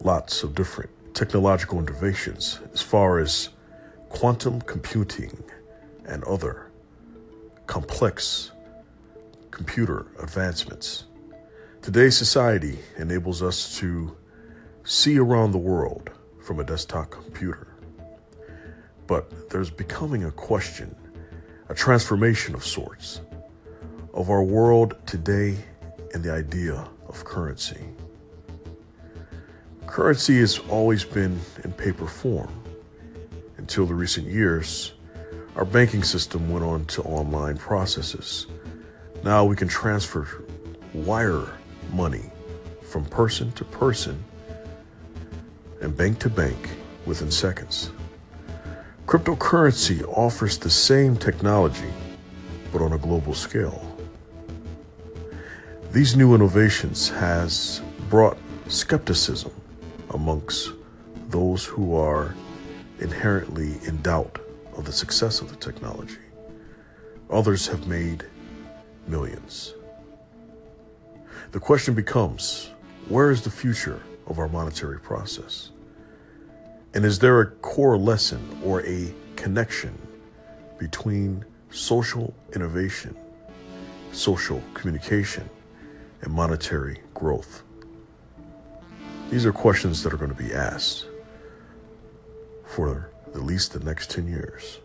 Lots 0.00 0.42
of 0.42 0.54
different 0.54 0.90
technological 1.12 1.78
innovations 1.78 2.60
as 2.72 2.80
far 2.80 3.18
as 3.18 3.50
quantum 4.08 4.62
computing 4.62 5.44
and 6.06 6.24
other 6.24 6.70
complex 7.66 8.52
computer 9.58 10.06
advancements. 10.22 11.06
Today's 11.82 12.16
society 12.16 12.78
enables 12.96 13.42
us 13.42 13.76
to 13.78 14.16
see 14.84 15.18
around 15.18 15.50
the 15.50 15.58
world 15.58 16.10
from 16.40 16.60
a 16.60 16.64
desktop 16.64 17.10
computer. 17.10 17.66
But 19.08 19.50
there's 19.50 19.68
becoming 19.68 20.24
a 20.24 20.30
question, 20.30 20.94
a 21.68 21.74
transformation 21.74 22.54
of 22.54 22.64
sorts, 22.64 23.20
of 24.14 24.30
our 24.30 24.44
world 24.44 24.94
today 25.06 25.56
and 26.14 26.22
the 26.22 26.32
idea 26.32 26.88
of 27.08 27.24
currency. 27.24 27.84
Currency 29.88 30.38
has 30.38 30.60
always 30.70 31.02
been 31.02 31.40
in 31.64 31.72
paper 31.72 32.06
form. 32.06 32.52
Until 33.56 33.86
the 33.86 33.94
recent 33.94 34.28
years, 34.28 34.92
our 35.56 35.64
banking 35.64 36.04
system 36.04 36.48
went 36.48 36.64
on 36.64 36.84
to 36.86 37.02
online 37.02 37.56
processes. 37.56 38.46
Now 39.24 39.44
we 39.44 39.56
can 39.56 39.68
transfer 39.68 40.44
wire 40.94 41.46
money 41.92 42.30
from 42.82 43.04
person 43.04 43.52
to 43.52 43.64
person 43.64 44.22
and 45.80 45.96
bank 45.96 46.18
to 46.20 46.30
bank 46.30 46.70
within 47.06 47.30
seconds. 47.30 47.90
Cryptocurrency 49.06 50.04
offers 50.06 50.58
the 50.58 50.70
same 50.70 51.16
technology, 51.16 51.92
but 52.72 52.82
on 52.82 52.92
a 52.92 52.98
global 52.98 53.34
scale. 53.34 53.84
These 55.92 56.16
new 56.16 56.34
innovations 56.34 57.08
has 57.08 57.80
brought 58.10 58.36
skepticism 58.68 59.52
amongst 60.10 60.70
those 61.30 61.64
who 61.64 61.96
are 61.96 62.34
inherently 63.00 63.78
in 63.86 64.00
doubt 64.02 64.38
of 64.76 64.84
the 64.84 64.92
success 64.92 65.40
of 65.40 65.48
the 65.48 65.56
technology. 65.56 66.18
Others 67.30 67.66
have 67.68 67.86
made 67.86 68.24
millions. 69.08 69.74
The 71.52 71.60
question 71.60 71.94
becomes 71.94 72.70
where 73.08 73.30
is 73.30 73.42
the 73.42 73.50
future 73.50 74.02
of 74.26 74.38
our 74.38 74.48
monetary 74.48 75.00
process? 75.00 75.70
And 76.94 77.04
is 77.04 77.18
there 77.18 77.40
a 77.40 77.46
core 77.46 77.96
lesson 77.96 78.60
or 78.62 78.82
a 78.82 79.14
connection 79.36 79.96
between 80.78 81.44
social 81.70 82.34
innovation, 82.54 83.16
social 84.12 84.62
communication, 84.74 85.48
and 86.22 86.32
monetary 86.32 87.00
growth? 87.14 87.62
These 89.30 89.44
are 89.44 89.52
questions 89.52 90.02
that 90.02 90.12
are 90.12 90.16
going 90.16 90.34
to 90.34 90.42
be 90.42 90.52
asked 90.52 91.06
for 92.64 93.10
at 93.34 93.42
least 93.42 93.72
the 93.72 93.80
next 93.80 94.10
10 94.10 94.26
years. 94.26 94.80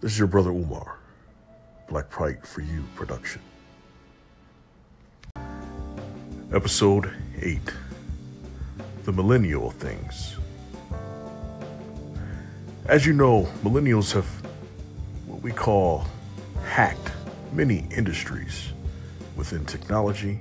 This 0.00 0.12
is 0.12 0.18
your 0.18 0.28
brother 0.28 0.50
Umar, 0.50 0.99
Black 1.90 2.08
Plight 2.08 2.46
for 2.46 2.60
You 2.60 2.84
production. 2.94 3.42
Episode 6.52 7.10
8 7.42 7.58
The 9.02 9.10
Millennial 9.10 9.72
Things. 9.72 10.36
As 12.86 13.04
you 13.04 13.12
know, 13.12 13.48
millennials 13.64 14.12
have 14.12 14.24
what 15.26 15.42
we 15.42 15.50
call 15.50 16.06
hacked 16.64 17.10
many 17.52 17.88
industries 17.90 18.72
within 19.34 19.64
technology 19.64 20.40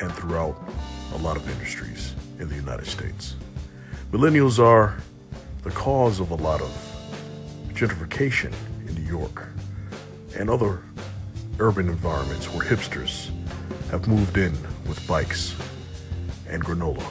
and 0.00 0.12
throughout 0.12 0.56
a 1.14 1.18
lot 1.18 1.36
of 1.36 1.50
industries 1.50 2.14
in 2.38 2.48
the 2.48 2.54
United 2.54 2.86
States. 2.86 3.34
Millennials 4.12 4.60
are 4.60 4.96
the 5.64 5.70
cause 5.72 6.20
of 6.20 6.30
a 6.30 6.36
lot 6.36 6.60
of 6.60 6.70
gentrification 7.74 8.52
in 8.86 8.94
New 8.94 9.10
York 9.10 9.48
and 10.38 10.50
other 10.50 10.82
urban 11.58 11.88
environments 11.88 12.46
where 12.52 12.66
hipsters 12.66 13.30
have 13.90 14.06
moved 14.08 14.36
in 14.36 14.52
with 14.86 15.04
bikes 15.06 15.54
and 16.48 16.64
granola. 16.64 17.04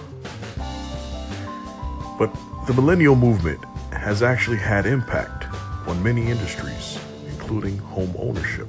But 2.17 2.34
the 2.67 2.74
millennial 2.74 3.15
movement 3.15 3.63
has 3.91 4.24
actually 4.24 4.58
had 4.58 4.86
impact 4.86 5.46
on 5.88 6.01
many 6.01 6.29
industries, 6.29 7.00
including 7.27 7.77
home 7.77 8.13
ownership 8.17 8.67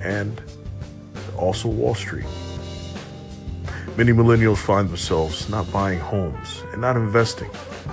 and 0.00 0.40
also 1.36 1.68
Wall 1.68 1.94
Street. 1.94 2.26
Many 3.96 4.12
millennials 4.12 4.58
find 4.58 4.88
themselves 4.88 5.48
not 5.48 5.70
buying 5.72 5.98
homes 5.98 6.62
and 6.72 6.80
not 6.80 6.96
investing 6.96 7.50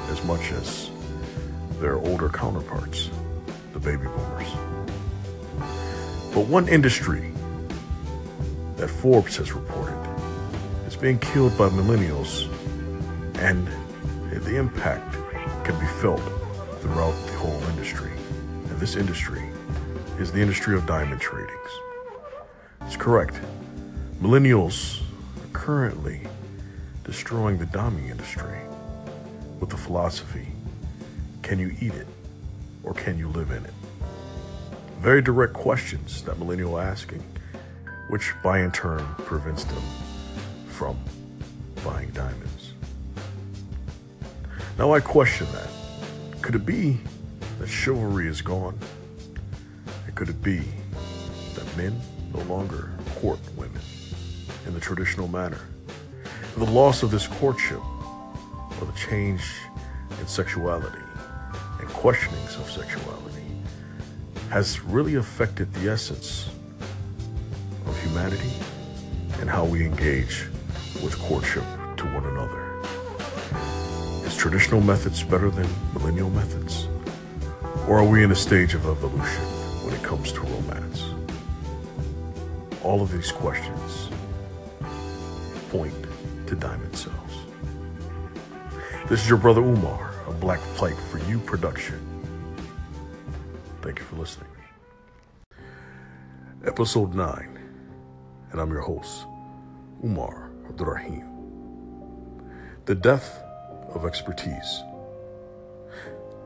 as 0.10 0.24
much 0.24 0.52
as 0.52 0.90
their 1.80 1.96
older 1.96 2.30
counterparts, 2.30 3.10
the 3.74 3.80
baby 3.80 4.06
boomers. 4.06 4.37
But 6.38 6.46
one 6.46 6.68
industry 6.68 7.34
that 8.76 8.90
Forbes 8.90 9.38
has 9.38 9.54
reported 9.54 9.98
is 10.86 10.96
being 10.96 11.18
killed 11.18 11.58
by 11.58 11.68
millennials, 11.70 12.48
and 13.40 13.68
the 14.30 14.56
impact 14.56 15.14
can 15.66 15.80
be 15.80 15.88
felt 16.00 16.22
throughout 16.80 17.16
the 17.26 17.34
whole 17.40 17.60
industry. 17.72 18.12
And 18.70 18.80
this 18.80 18.96
industry 18.96 19.50
is 20.20 20.32
the 20.32 20.40
industry 20.40 20.76
of 20.76 20.86
diamond 20.86 21.22
tradings. 21.22 21.72
It's 22.82 22.96
correct. 22.96 23.42
Millennials 24.22 25.02
are 25.02 25.54
currently 25.54 26.22
destroying 27.04 27.58
the 27.58 27.66
diamond 27.66 28.12
industry 28.12 28.60
with 29.60 29.72
the 29.72 29.78
philosophy 29.78 30.50
can 31.42 31.58
you 31.58 31.76
eat 31.82 31.96
it 31.96 32.06
or 32.84 32.94
can 32.94 33.18
you 33.18 33.28
live 33.30 33.50
in 33.50 33.66
it? 33.66 33.74
Very 35.00 35.22
direct 35.22 35.54
questions 35.54 36.24
that 36.24 36.40
millennial 36.40 36.76
are 36.76 36.82
asking, 36.82 37.24
which 38.10 38.34
by 38.44 38.62
in 38.62 38.72
turn 38.72 39.06
prevents 39.20 39.64
them 39.64 39.82
from 40.70 40.98
buying 41.86 42.10
diamonds. 42.10 42.74
Now 44.80 44.94
I 44.94 45.00
question 45.00 45.48
that. 45.54 45.70
Could 46.42 46.56
it 46.56 46.66
be 46.66 46.98
that 47.60 47.68
chivalry 47.68 48.28
is 48.28 48.42
gone? 48.42 48.78
And 50.06 50.16
could 50.16 50.30
it 50.30 50.42
be 50.42 50.64
that 51.54 51.78
men 51.78 52.00
no 52.34 52.42
longer 52.44 52.90
court 53.18 53.40
women 53.56 53.82
in 54.66 54.74
the 54.74 54.80
traditional 54.80 55.28
manner? 55.28 55.62
The 56.58 56.66
loss 56.66 57.04
of 57.04 57.12
this 57.12 57.28
courtship 57.28 57.82
or 58.80 58.86
the 58.86 58.98
change 58.98 59.44
in 60.20 60.28
sexuality 60.28 61.04
and 61.80 61.88
questionings 61.90 62.56
of 62.56 62.70
sexuality 62.72 63.37
has 64.50 64.80
really 64.82 65.16
affected 65.16 65.74
the 65.74 65.90
essence 65.90 66.50
of 67.86 68.02
humanity 68.02 68.52
and 69.40 69.50
how 69.50 69.66
we 69.66 69.86
engage 69.86 70.48
with 71.04 71.18
courtship 71.20 71.64
to 71.98 72.06
one 72.06 72.26
another. 72.26 72.64
Is 74.26 74.38
traditional 74.38 74.80
methods 74.80 75.22
better 75.22 75.50
than 75.50 75.68
millennial 75.94 76.30
methods? 76.30 76.88
Or 77.88 78.00
are 78.00 78.06
we 78.06 78.24
in 78.24 78.32
a 78.32 78.36
stage 78.36 78.74
of 78.74 78.86
evolution 78.86 79.44
when 79.84 79.94
it 79.94 80.02
comes 80.02 80.32
to 80.32 80.40
romance? 80.40 81.04
All 82.84 83.02
of 83.02 83.12
these 83.12 83.32
questions 83.32 84.10
point 85.70 85.94
to 86.48 86.56
diamond 86.56 86.96
cells. 86.96 87.16
This 89.10 89.22
is 89.22 89.30
your 89.30 89.38
brother 89.38 89.62
Umar, 89.62 90.14
a 90.28 90.32
Black 90.32 90.60
Plight 90.76 90.98
for 91.12 91.20
You 91.30 91.40
production. 91.40 92.17
Thank 93.98 94.12
you 94.12 94.16
for 94.16 94.22
listening. 94.22 94.52
Episode 96.64 97.16
9, 97.16 97.60
and 98.52 98.62
I'm 98.62 98.70
your 98.70 98.82
host, 98.82 99.26
Umar 100.04 100.52
Abdurrahim. 100.70 101.26
The 102.86 102.94
death 102.94 103.42
of 103.96 104.06
expertise. 104.06 104.84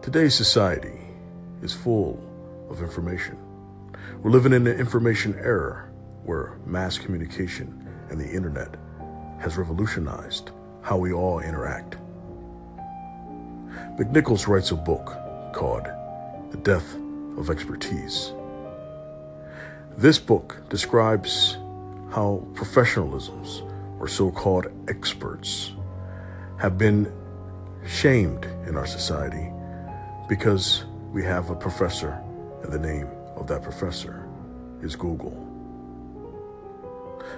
Today's 0.01 0.33
society 0.33 0.97
is 1.61 1.73
full 1.73 2.23
of 2.69 2.81
information. 2.81 3.37
We're 4.23 4.31
living 4.31 4.53
in 4.53 4.65
an 4.65 4.79
information 4.79 5.35
era 5.35 5.89
where 6.23 6.57
mass 6.65 6.97
communication 6.97 7.85
and 8.09 8.17
the 8.17 8.31
internet 8.31 8.77
has 9.41 9.57
revolutionized 9.57 10.51
how 10.83 10.97
we 10.97 11.11
all 11.11 11.41
interact. 11.41 11.97
Tom 13.97 14.13
Nichols 14.13 14.47
writes 14.47 14.71
a 14.71 14.77
book 14.77 15.17
called 15.51 15.83
The 16.51 16.57
Death 16.63 16.95
of 17.37 17.49
Expertise. 17.49 18.33
This 19.97 20.19
book 20.19 20.57
describes 20.69 21.57
how 22.11 22.45
professionalisms 22.53 23.67
or 23.99 24.07
so 24.07 24.31
called 24.31 24.67
experts 24.87 25.71
have 26.57 26.77
been 26.77 27.11
shamed 27.85 28.45
in 28.67 28.77
our 28.77 28.85
society 28.85 29.51
because 30.29 30.85
we 31.11 31.23
have 31.23 31.49
a 31.49 31.55
professor 31.55 32.21
and 32.63 32.71
the 32.71 32.79
name 32.79 33.07
of 33.35 33.47
that 33.47 33.63
professor 33.63 34.27
is 34.81 34.95
Google. 34.95 35.35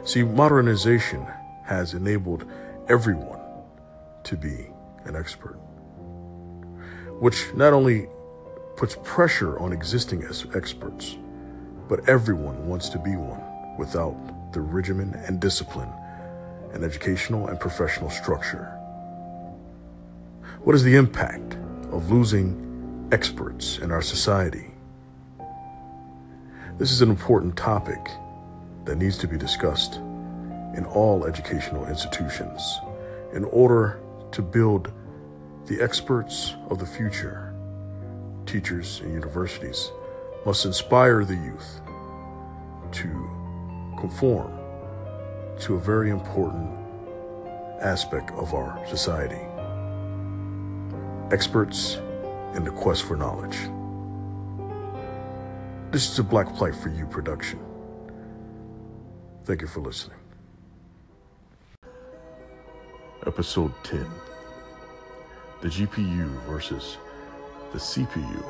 See, 0.06 0.24
modernization 0.24 1.26
has 1.66 1.94
enabled 1.94 2.46
everyone 2.88 3.40
to 4.24 4.36
be 4.38 4.68
an 5.06 5.16
expert, 5.16 5.58
which 7.20 7.54
not 7.56 7.74
only 7.74 8.08
puts 8.76 8.98
pressure 9.04 9.60
on 9.60 9.72
existing 9.72 10.24
experts, 10.56 11.18
but 11.88 12.08
everyone 12.10 12.68
wants 12.68 12.90
to 12.90 12.98
be 12.98 13.16
one 13.16 13.42
without 13.78 14.16
the 14.54 14.62
regimen 14.62 15.14
and 15.28 15.40
discipline 15.40 15.92
and 16.74 16.84
educational 16.84 17.48
and 17.48 17.60
professional 17.60 18.10
structure. 18.10 18.66
What 20.64 20.76
is 20.76 20.84
the 20.84 20.96
impact 20.96 21.56
of 21.92 22.12
losing 22.12 23.10
experts 23.12 23.78
in 23.78 23.92
our 23.92 24.02
society? 24.02 24.72
This 26.78 26.92
is 26.92 27.02
an 27.02 27.10
important 27.10 27.56
topic 27.56 28.00
that 28.86 28.96
needs 28.98 29.18
to 29.20 29.28
be 29.28 29.38
discussed 29.38 29.96
in 30.76 30.86
all 30.86 31.26
educational 31.26 31.86
institutions 31.86 32.80
in 33.34 33.44
order 33.46 34.00
to 34.32 34.42
build 34.42 34.92
the 35.68 35.80
experts 35.80 36.56
of 36.70 36.80
the 36.80 36.86
future. 36.86 37.53
Teachers 38.46 39.00
and 39.02 39.14
universities 39.14 39.92
must 40.46 40.66
inspire 40.66 41.24
the 41.24 41.36
youth 41.36 41.82
to 42.92 43.10
conform 44.00 44.52
to 45.60 45.76
a 45.76 45.80
very 45.80 46.10
important 46.10 46.70
aspect 47.82 48.32
of 48.32 48.54
our 48.54 48.86
society. 48.88 49.42
Experts 51.32 51.96
in 52.56 52.64
the 52.64 52.72
quest 52.72 53.04
for 53.04 53.16
knowledge. 53.16 53.58
This 55.92 56.10
is 56.10 56.20
a 56.20 56.24
Black 56.24 56.54
Plight 56.56 56.76
for 56.76 56.90
You 56.90 57.06
production. 57.06 57.60
Thank 59.46 59.62
you 59.62 59.68
for 59.68 59.80
listening. 59.80 60.18
Episode 63.26 63.72
10 63.84 64.06
The 65.62 65.68
GPU 65.70 66.28
versus 66.48 66.98
the 67.74 67.80
CPU. 67.80 68.46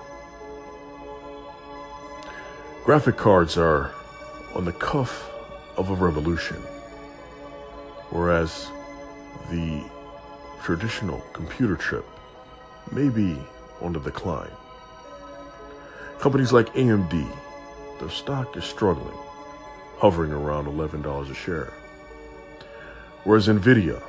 Graphic 2.83 3.15
cards 3.15 3.57
are 3.57 3.91
on 4.53 4.65
the 4.65 4.73
cuff 4.73 5.31
of 5.77 5.89
a 5.89 5.95
revolution, 5.95 6.57
whereas 8.09 8.69
the 9.49 9.81
traditional 10.61 11.21
computer 11.31 11.77
chip 11.77 12.05
may 12.91 13.07
be 13.07 13.37
on 13.81 13.93
the 13.93 13.99
decline. 13.99 14.51
Companies 16.19 16.51
like 16.51 16.73
AMD, 16.73 17.25
their 17.99 18.09
stock 18.09 18.57
is 18.57 18.65
struggling, 18.65 19.17
hovering 19.97 20.33
around 20.33 20.65
$11 20.65 21.31
a 21.31 21.33
share. 21.33 21.71
Whereas 23.23 23.47
Nvidia, 23.47 24.01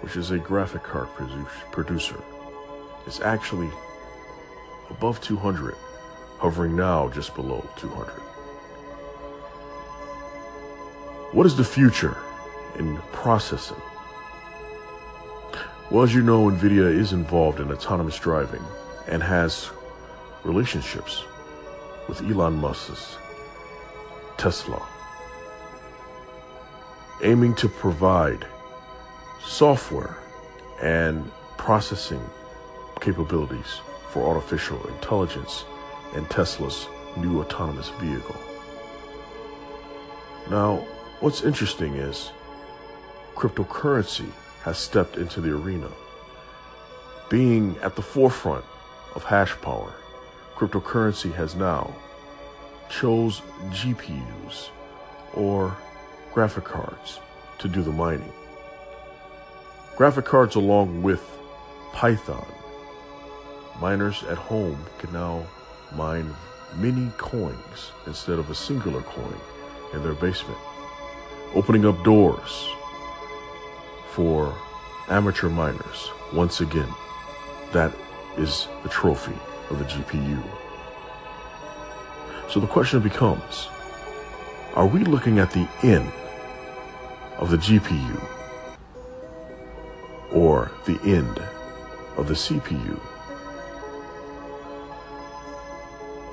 which 0.00 0.16
is 0.16 0.30
a 0.30 0.38
graphic 0.38 0.82
card 0.82 1.08
producer, 1.70 2.22
is 3.06 3.20
actually 3.20 3.68
above 4.96 5.20
200, 5.20 5.74
hovering 6.38 6.76
now 6.76 7.08
just 7.08 7.34
below 7.34 7.68
200. 7.76 8.12
What 11.32 11.46
is 11.46 11.56
the 11.56 11.64
future 11.64 12.16
in 12.78 12.98
processing? 13.12 13.82
Well, 15.90 16.04
as 16.04 16.14
you 16.14 16.22
know, 16.22 16.48
NVIDIA 16.48 16.96
is 16.96 17.12
involved 17.12 17.58
in 17.58 17.72
autonomous 17.72 18.18
driving 18.18 18.62
and 19.08 19.20
has 19.20 19.70
relationships 20.44 21.24
with 22.08 22.22
Elon 22.22 22.54
Musk's 22.54 23.16
Tesla, 24.36 24.80
aiming 27.22 27.54
to 27.56 27.68
provide 27.68 28.46
software 29.42 30.16
and 30.80 31.30
processing 31.56 32.22
capabilities 33.00 33.80
for 34.14 34.28
artificial 34.28 34.80
intelligence 34.86 35.64
and 36.14 36.30
Tesla's 36.30 36.86
new 37.16 37.40
autonomous 37.40 37.88
vehicle. 38.00 38.36
Now, 40.48 40.86
what's 41.18 41.42
interesting 41.42 41.96
is 41.96 42.30
cryptocurrency 43.34 44.30
has 44.62 44.78
stepped 44.78 45.16
into 45.16 45.40
the 45.40 45.50
arena. 45.50 45.90
Being 47.28 47.76
at 47.82 47.96
the 47.96 48.02
forefront 48.02 48.64
of 49.16 49.24
hash 49.24 49.56
power, 49.60 49.92
cryptocurrency 50.54 51.34
has 51.34 51.56
now 51.56 51.92
chose 52.88 53.40
GPUs 53.70 54.68
or 55.32 55.76
graphic 56.32 56.62
cards 56.62 57.18
to 57.58 57.66
do 57.66 57.82
the 57.82 57.90
mining. 57.90 58.32
Graphic 59.96 60.24
cards 60.24 60.54
along 60.54 61.02
with 61.02 61.28
Python. 61.92 62.46
Miners 63.80 64.22
at 64.24 64.38
home 64.38 64.78
can 64.98 65.12
now 65.12 65.44
mine 65.94 66.34
many 66.76 67.10
coins 67.16 67.92
instead 68.06 68.38
of 68.38 68.50
a 68.50 68.54
singular 68.54 69.02
coin 69.02 69.36
in 69.92 70.02
their 70.02 70.14
basement, 70.14 70.58
opening 71.54 71.84
up 71.84 72.02
doors 72.04 72.68
for 74.08 74.56
amateur 75.08 75.48
miners 75.48 76.10
once 76.32 76.60
again. 76.60 76.92
That 77.72 77.92
is 78.36 78.68
the 78.82 78.88
trophy 78.88 79.36
of 79.70 79.78
the 79.78 79.84
GPU. 79.84 80.42
So 82.48 82.60
the 82.60 82.66
question 82.66 83.00
becomes 83.00 83.68
are 84.74 84.86
we 84.86 85.00
looking 85.00 85.38
at 85.38 85.52
the 85.52 85.68
end 85.82 86.10
of 87.38 87.50
the 87.50 87.56
GPU 87.56 88.20
or 90.32 90.72
the 90.84 91.00
end 91.02 91.40
of 92.16 92.26
the 92.28 92.34
CPU? 92.34 93.00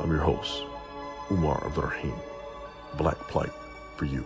I'm 0.01 0.09
your 0.09 0.21
host, 0.21 0.63
Umar 1.29 1.63
Abdurrahim. 1.63 2.15
Black 2.97 3.19
Plight 3.27 3.51
for 3.97 4.05
you. 4.05 4.25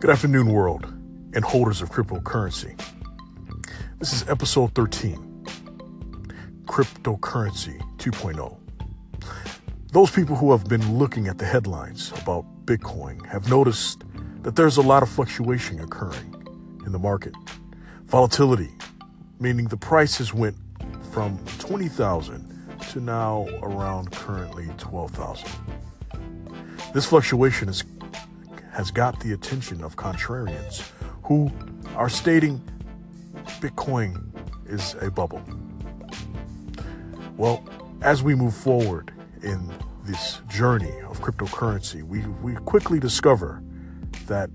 Good 0.00 0.10
afternoon, 0.10 0.48
world 0.48 0.86
and 1.32 1.44
holders 1.44 1.80
of 1.80 1.92
cryptocurrency. 1.92 2.76
This 4.00 4.12
is 4.12 4.28
episode 4.28 4.74
13 4.74 5.46
Cryptocurrency 6.64 7.78
2.0. 7.98 8.58
Those 9.92 10.10
people 10.10 10.34
who 10.34 10.50
have 10.50 10.66
been 10.66 10.98
looking 10.98 11.28
at 11.28 11.38
the 11.38 11.46
headlines 11.46 12.12
about 12.20 12.44
Bitcoin 12.66 13.24
have 13.26 13.48
noticed 13.48 14.02
that 14.42 14.56
there's 14.56 14.76
a 14.76 14.82
lot 14.82 15.04
of 15.04 15.08
fluctuation 15.08 15.78
occurring 15.78 16.34
in 16.84 16.90
the 16.90 16.98
market. 16.98 17.34
Volatility, 18.06 18.72
meaning 19.38 19.66
the 19.68 19.76
prices 19.76 20.34
went 20.34 20.56
from 21.12 21.38
20,000 21.60 22.53
to 22.94 23.00
now 23.00 23.48
around 23.60 24.12
currently 24.12 24.68
12,000. 24.78 25.50
This 26.92 27.04
fluctuation 27.04 27.68
is, 27.68 27.82
has 28.70 28.92
got 28.92 29.18
the 29.18 29.32
attention 29.32 29.82
of 29.82 29.96
contrarians 29.96 30.88
who 31.24 31.50
are 31.96 32.08
stating 32.08 32.62
Bitcoin 33.58 34.30
is 34.68 34.94
a 35.00 35.10
bubble. 35.10 35.42
Well, 37.36 37.68
as 38.00 38.22
we 38.22 38.36
move 38.36 38.54
forward 38.54 39.12
in 39.42 39.72
this 40.04 40.40
journey 40.48 41.00
of 41.00 41.20
cryptocurrency, 41.20 42.04
we, 42.04 42.20
we 42.20 42.54
quickly 42.54 43.00
discover 43.00 43.60
that 44.28 44.50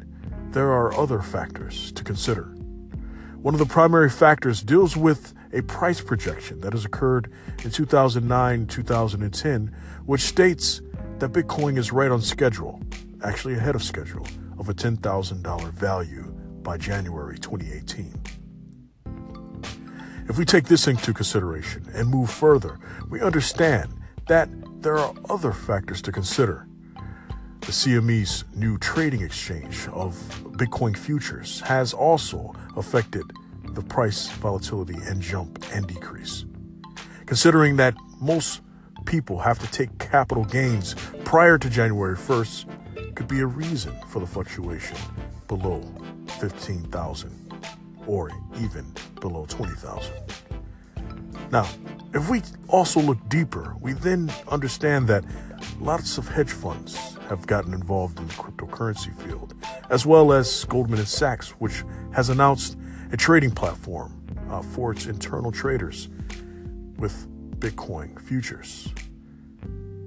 there 0.52 0.71
are 0.71 0.93
other 0.97 1.21
factors 1.21 1.91
to 1.91 2.06
consider. 2.06 2.43
One 3.41 3.54
of 3.54 3.60
the 3.60 3.65
primary 3.65 4.10
factors 4.10 4.63
deals 4.63 4.95
with 4.95 5.34
a 5.53 5.62
price 5.63 6.01
projection 6.01 6.59
that 6.62 6.73
has 6.73 6.85
occurred 6.85 7.31
in 7.63 7.71
2009 7.71 8.67
2010, 8.67 9.75
which 10.05 10.21
states 10.21 10.81
that 11.19 11.31
Bitcoin 11.31 11.77
is 11.77 11.91
right 11.91 12.12
on 12.12 12.21
schedule, 12.21 12.81
actually 13.23 13.55
ahead 13.55 13.75
of 13.75 13.83
schedule, 13.83 14.25
of 14.57 14.69
a 14.69 14.73
$10,000 14.73 15.71
value 15.73 16.23
by 16.62 16.77
January 16.77 17.38
2018. 17.39 18.13
If 20.29 20.38
we 20.38 20.45
take 20.45 20.65
this 20.65 20.88
into 20.88 21.13
consideration 21.13 21.89
and 21.93 22.07
move 22.07 22.29
further, 22.29 22.77
we 23.09 23.19
understand 23.21 23.91
that 24.27 24.47
there 24.81 24.97
are 24.97 25.13
other 25.29 25.51
factors 25.51 26.01
to 26.03 26.12
consider. 26.12 26.67
The 27.62 27.71
CME's 27.71 28.45
new 28.55 28.77
trading 28.77 29.21
exchange 29.21 29.88
of 29.89 30.13
Bitcoin 30.53 30.95
futures 30.95 31.62
has 31.62 31.93
also 31.93 32.53
affected 32.77 33.23
the 33.75 33.82
price 33.82 34.29
volatility 34.29 34.97
and 35.05 35.21
jump 35.21 35.63
and 35.73 35.88
decrease. 35.88 36.45
Considering 37.25 37.75
that 37.77 37.95
most 38.19 38.62
people 39.05 39.39
have 39.39 39.60
to 39.60 39.67
take 39.71 39.97
capital 39.99 40.45
gains 40.45 40.95
prior 41.23 41.58
to 41.58 41.69
January 41.69 42.15
1st, 42.15 43.15
could 43.15 43.27
be 43.27 43.39
a 43.39 43.45
reason 43.45 43.93
for 44.08 44.19
the 44.19 44.27
fluctuation 44.27 44.97
below 45.47 45.84
15,000 46.39 47.53
or 48.08 48.32
even 48.60 48.86
below 49.19 49.45
20,000. 49.47 50.13
Now, 51.51 51.67
if 52.13 52.29
we 52.29 52.41
also 52.67 52.99
look 52.99 53.17
deeper, 53.27 53.75
we 53.82 53.93
then 53.93 54.32
understand 54.47 55.08
that 55.08 55.23
lots 55.79 56.17
of 56.17 56.27
hedge 56.27 56.51
funds 56.51 57.17
have 57.27 57.45
gotten 57.45 57.73
involved 57.73 58.19
in 58.19 58.27
the 58.27 58.34
cryptocurrency 58.34 59.15
field, 59.21 59.53
as 59.89 60.05
well 60.05 60.32
as 60.32 60.65
Goldman 60.65 61.05
Sachs, 61.05 61.49
which 61.60 61.84
has 62.12 62.29
announced 62.29 62.77
a 63.11 63.17
trading 63.17 63.51
platform 63.51 64.21
uh, 64.49 64.61
for 64.61 64.91
its 64.91 65.05
internal 65.05 65.51
traders 65.51 66.09
with 66.97 67.27
Bitcoin 67.59 68.19
futures. 68.21 68.87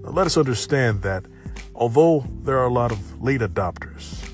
Now, 0.03 0.11
let 0.11 0.27
us 0.27 0.37
understand 0.37 1.03
that 1.03 1.25
although 1.75 2.25
there 2.43 2.59
are 2.59 2.67
a 2.67 2.73
lot 2.73 2.93
of 2.93 3.23
late 3.23 3.41
adopters, 3.41 4.29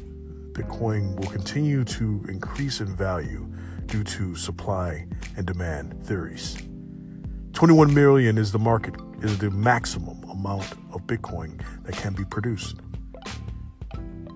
Bitcoin 0.53 1.17
will 1.19 1.29
continue 1.29 1.85
to 1.85 2.25
increase 2.29 2.81
in 2.81 2.95
value 2.95 3.47
due 3.87 4.05
to 4.05 4.35
supply 4.35 5.07
and 5.37 5.47
demand 5.47 6.05
theories. 6.05 6.57
21 7.53 7.93
million 7.93 8.39
is 8.39 8.53
the 8.53 8.59
market 8.59 8.95
is 9.23 9.39
the 9.39 9.51
maximum 9.51 10.23
amount 10.25 10.73
of 10.93 11.03
Bitcoin 11.07 11.61
that 11.85 11.97
can 11.97 12.13
be 12.13 12.25
produced. 12.25 12.77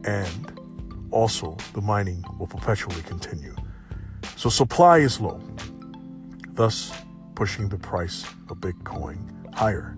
And 0.05 0.59
also 1.11 1.57
the 1.75 1.81
mining 1.81 2.25
will 2.39 2.47
perpetually 2.47 3.03
continue. 3.03 3.55
So 4.43 4.49
supply 4.49 4.99
is 4.99 5.21
low, 5.21 5.41
thus 6.55 6.91
pushing 7.37 7.69
the 7.69 7.79
price 7.79 8.25
of 8.51 8.57
Bitcoin 8.57 9.55
higher. 9.55 9.97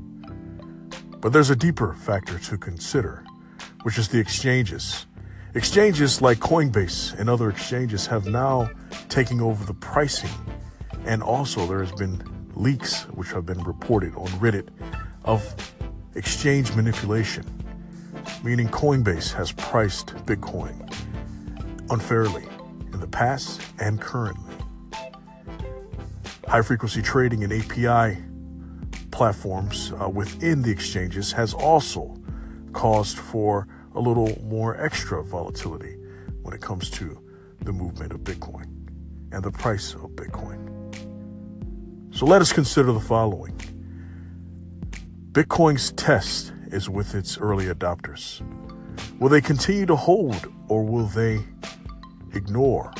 But 1.23 1.33
there's 1.33 1.49
a 1.49 1.57
deeper 1.57 1.95
factor 1.95 2.39
to 2.39 2.59
consider, 2.59 3.25
which 3.85 3.97
is 3.97 4.09
the 4.09 4.19
exchanges. 4.19 5.07
Exchanges 5.55 6.21
like 6.21 6.41
Coinbase 6.41 7.19
and 7.19 7.31
other 7.31 7.49
exchanges 7.49 8.07
have 8.09 8.27
now 8.27 8.69
taken 9.09 9.41
over 9.41 9.65
the 9.65 9.73
pricing, 9.73 10.37
and 11.07 11.23
also 11.23 11.67
there 11.67 11.83
has 11.83 11.93
been 11.93 12.23
leaks 12.55 13.05
which 13.15 13.31
have 13.31 13.47
been 13.47 13.63
reported 13.65 14.15
on 14.15 14.27
Reddit 14.43 14.69
of 15.25 15.73
exchange 16.17 16.71
manipulation, 16.75 17.47
meaning 18.43 18.69
Coinbase 18.69 19.33
has 19.33 19.53
priced 19.53 20.09
Bitcoin 20.27 20.77
unfairly 21.89 22.45
past 23.15 23.61
and 23.79 24.01
currently. 24.01 24.53
High 26.49 26.63
frequency 26.63 27.01
trading 27.01 27.45
and 27.45 27.53
API 27.53 28.21
platforms 29.13 29.93
uh, 30.03 30.09
within 30.09 30.63
the 30.63 30.71
exchanges 30.73 31.31
has 31.31 31.55
also 31.55 32.21
caused 32.73 33.17
for 33.17 33.69
a 33.95 34.01
little 34.01 34.37
more 34.43 34.77
extra 34.85 35.23
volatility 35.23 35.97
when 36.43 36.53
it 36.53 36.61
comes 36.61 36.91
to 36.91 37.17
the 37.61 37.73
movement 37.73 38.13
of 38.13 38.21
Bitcoin 38.21 38.65
and 39.31 39.45
the 39.45 39.53
price 39.53 39.95
of 39.95 40.11
Bitcoin. 40.17 40.61
So 42.11 42.27
let 42.27 42.43
us 42.43 42.53
consider 42.53 42.91
the 42.91 43.01
following 43.01 43.57
Bitcoin's 45.31 45.93
test 45.93 46.53
is 46.73 46.91
with 46.91 47.15
its 47.15 47.39
early 47.39 47.67
adopters. 47.67 48.43
Will 49.21 49.29
they 49.29 49.41
continue 49.41 49.87
to 49.87 49.97
hold 49.97 50.53
or 50.69 50.85
will 50.85 51.07
they 51.07 51.45
ignore 52.35 52.93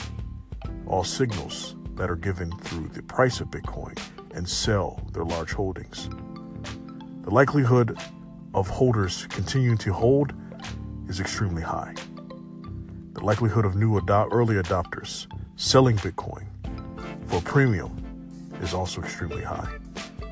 all 0.87 1.05
signals 1.05 1.77
that 1.95 2.11
are 2.11 2.17
given 2.17 2.51
through 2.59 2.89
the 2.89 3.03
price 3.03 3.41
of 3.41 3.49
Bitcoin 3.49 3.99
and 4.35 4.49
sell 4.49 5.01
their 5.13 5.25
large 5.25 5.53
holdings. 5.53 6.09
The 7.23 7.31
likelihood 7.31 7.99
of 8.55 8.69
holders 8.69 9.27
continuing 9.31 9.79
to 9.79 9.93
hold 9.93 10.33
is 11.09 11.21
extremely 11.21 11.63
high. 11.63 11.95
The 13.13 13.25
likelihood 13.25 13.65
of 13.65 13.77
new 13.77 13.97
ado- 13.97 14.29
early 14.31 14.57
adopters 14.57 15.27
selling 15.57 15.97
Bitcoin 15.97 16.47
for 17.27 17.41
premium 17.41 18.01
is 18.61 18.75
also 18.75 19.01
extremely 19.01 19.43
high. 19.43 19.73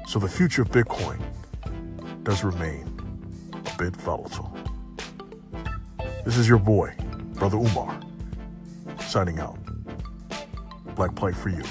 So 0.06 0.18
the 0.18 0.28
future 0.28 0.62
of 0.62 0.70
Bitcoin 0.70 1.20
does 2.22 2.44
remain 2.44 2.86
a 3.52 3.78
bit 3.78 3.96
volatile. 3.96 4.56
This 6.24 6.36
is 6.36 6.48
your 6.48 6.58
boy, 6.58 6.94
Brother 7.34 7.56
Umar, 7.56 7.98
signing 9.12 9.38
out. 9.40 9.59
Black 10.94 11.14
Plight 11.14 11.37
for 11.37 11.51
you. 11.51 11.62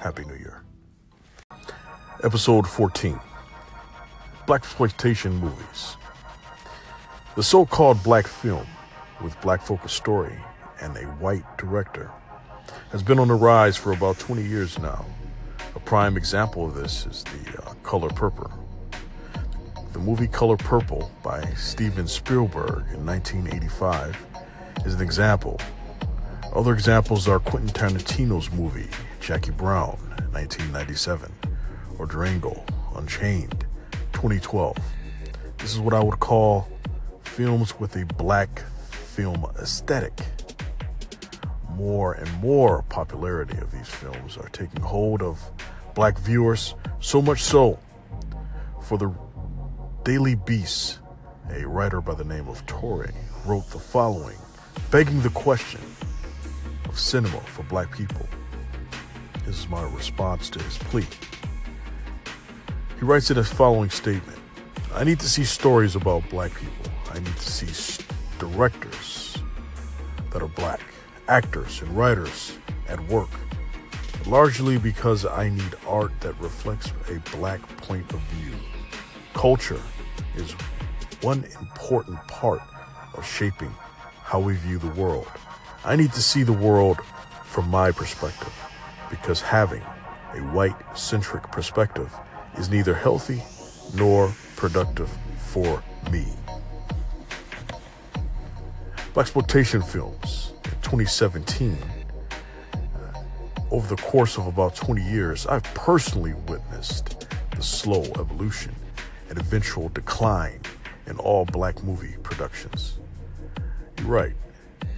Happy 0.00 0.22
New 0.26 0.34
Year. 0.34 0.62
Episode 2.22 2.68
14 2.68 3.18
Blaxploitation 4.46 5.32
Movies. 5.40 5.96
The 7.36 7.42
so 7.42 7.64
called 7.64 8.02
black 8.02 8.26
film 8.26 8.66
with 9.22 9.40
black 9.40 9.62
focused 9.62 9.96
story 9.96 10.34
and 10.82 10.94
a 10.98 11.04
white 11.22 11.44
director, 11.56 12.10
has 12.92 13.02
been 13.02 13.18
on 13.18 13.28
the 13.28 13.34
rise 13.34 13.78
for 13.78 13.92
about 13.92 14.18
20 14.18 14.42
years 14.42 14.78
now. 14.78 15.06
A 15.74 15.80
prime 15.80 16.18
example 16.18 16.66
of 16.66 16.74
this 16.74 17.06
is 17.06 17.24
the 17.24 17.62
uh, 17.62 17.72
Color 17.82 18.10
Purple. 18.10 18.52
The 19.94 19.98
movie 19.98 20.28
Color 20.28 20.58
Purple 20.58 21.10
by 21.22 21.42
Steven 21.54 22.06
Spielberg 22.06 22.84
in 22.92 23.06
1985 23.06 24.18
is 24.84 24.94
an 24.96 25.00
example. 25.00 25.58
Other 26.54 26.72
examples 26.72 27.26
are 27.26 27.40
Quentin 27.40 27.70
Tarantino's 27.70 28.48
movie 28.52 28.86
Jackie 29.20 29.50
Brown 29.50 29.98
1997 30.30 31.32
or 31.98 32.06
Django 32.06 32.64
Unchained 32.94 33.66
2012. 34.12 34.76
This 35.58 35.72
is 35.72 35.80
what 35.80 35.94
I 35.94 36.00
would 36.00 36.20
call 36.20 36.68
films 37.22 37.80
with 37.80 37.96
a 37.96 38.06
black 38.14 38.62
film 38.88 39.44
aesthetic. 39.58 40.12
More 41.70 42.12
and 42.12 42.32
more 42.34 42.84
popularity 42.88 43.58
of 43.58 43.72
these 43.72 43.88
films 43.88 44.36
are 44.36 44.48
taking 44.50 44.80
hold 44.80 45.22
of 45.22 45.40
black 45.96 46.16
viewers, 46.20 46.76
so 47.00 47.20
much 47.20 47.42
so 47.42 47.80
for 48.80 48.96
the 48.96 49.12
Daily 50.04 50.36
Beast, 50.36 51.00
a 51.50 51.66
writer 51.66 52.00
by 52.00 52.14
the 52.14 52.24
name 52.24 52.46
of 52.46 52.64
Touré, 52.66 53.12
wrote 53.44 53.68
the 53.70 53.80
following, 53.80 54.38
begging 54.92 55.20
the 55.22 55.30
question 55.30 55.80
of 56.94 57.00
cinema 57.00 57.40
for 57.40 57.64
black 57.64 57.90
people. 57.90 58.24
This 59.44 59.58
is 59.58 59.68
my 59.68 59.82
response 59.90 60.48
to 60.50 60.62
his 60.62 60.78
plea. 60.78 61.04
He 62.96 63.04
writes 63.04 63.32
in 63.32 63.36
his 63.36 63.52
following 63.52 63.90
statement 63.90 64.38
I 64.94 65.02
need 65.02 65.18
to 65.18 65.28
see 65.28 65.42
stories 65.42 65.96
about 65.96 66.22
black 66.30 66.52
people. 66.54 66.92
I 67.10 67.18
need 67.18 67.36
to 67.36 67.50
see 67.50 68.04
directors 68.38 69.38
that 70.30 70.40
are 70.40 70.48
black, 70.48 70.80
actors 71.26 71.82
and 71.82 71.90
writers 71.96 72.58
at 72.88 73.00
work, 73.08 73.30
largely 74.26 74.78
because 74.78 75.26
I 75.26 75.48
need 75.48 75.74
art 75.88 76.12
that 76.20 76.40
reflects 76.40 76.92
a 77.08 77.18
black 77.36 77.60
point 77.78 78.08
of 78.12 78.20
view. 78.20 78.54
Culture 79.32 79.82
is 80.36 80.52
one 81.22 81.44
important 81.60 82.24
part 82.28 82.62
of 83.14 83.26
shaping 83.26 83.74
how 84.22 84.38
we 84.38 84.54
view 84.54 84.78
the 84.78 84.90
world. 84.90 85.26
I 85.86 85.96
need 85.96 86.12
to 86.14 86.22
see 86.22 86.44
the 86.44 86.52
world 86.52 86.98
from 87.44 87.68
my 87.68 87.92
perspective 87.92 88.54
because 89.10 89.42
having 89.42 89.82
a 90.32 90.38
white 90.38 90.74
centric 90.96 91.42
perspective 91.52 92.10
is 92.56 92.70
neither 92.70 92.94
healthy 92.94 93.42
nor 93.94 94.32
productive 94.56 95.10
for 95.36 95.82
me. 96.10 96.24
Blaxploitation 99.12 99.86
films 99.86 100.54
in 100.64 100.70
2017. 100.80 101.76
Uh, 102.72 103.22
over 103.70 103.94
the 103.94 104.00
course 104.00 104.38
of 104.38 104.46
about 104.46 104.74
20 104.74 105.02
years, 105.02 105.46
I've 105.46 105.64
personally 105.74 106.32
witnessed 106.48 107.26
the 107.54 107.62
slow 107.62 108.04
evolution 108.18 108.74
and 109.28 109.38
eventual 109.38 109.90
decline 109.90 110.60
in 111.06 111.18
all 111.18 111.44
black 111.44 111.82
movie 111.84 112.16
productions. 112.22 112.98
You're 113.98 114.08
right, 114.08 114.34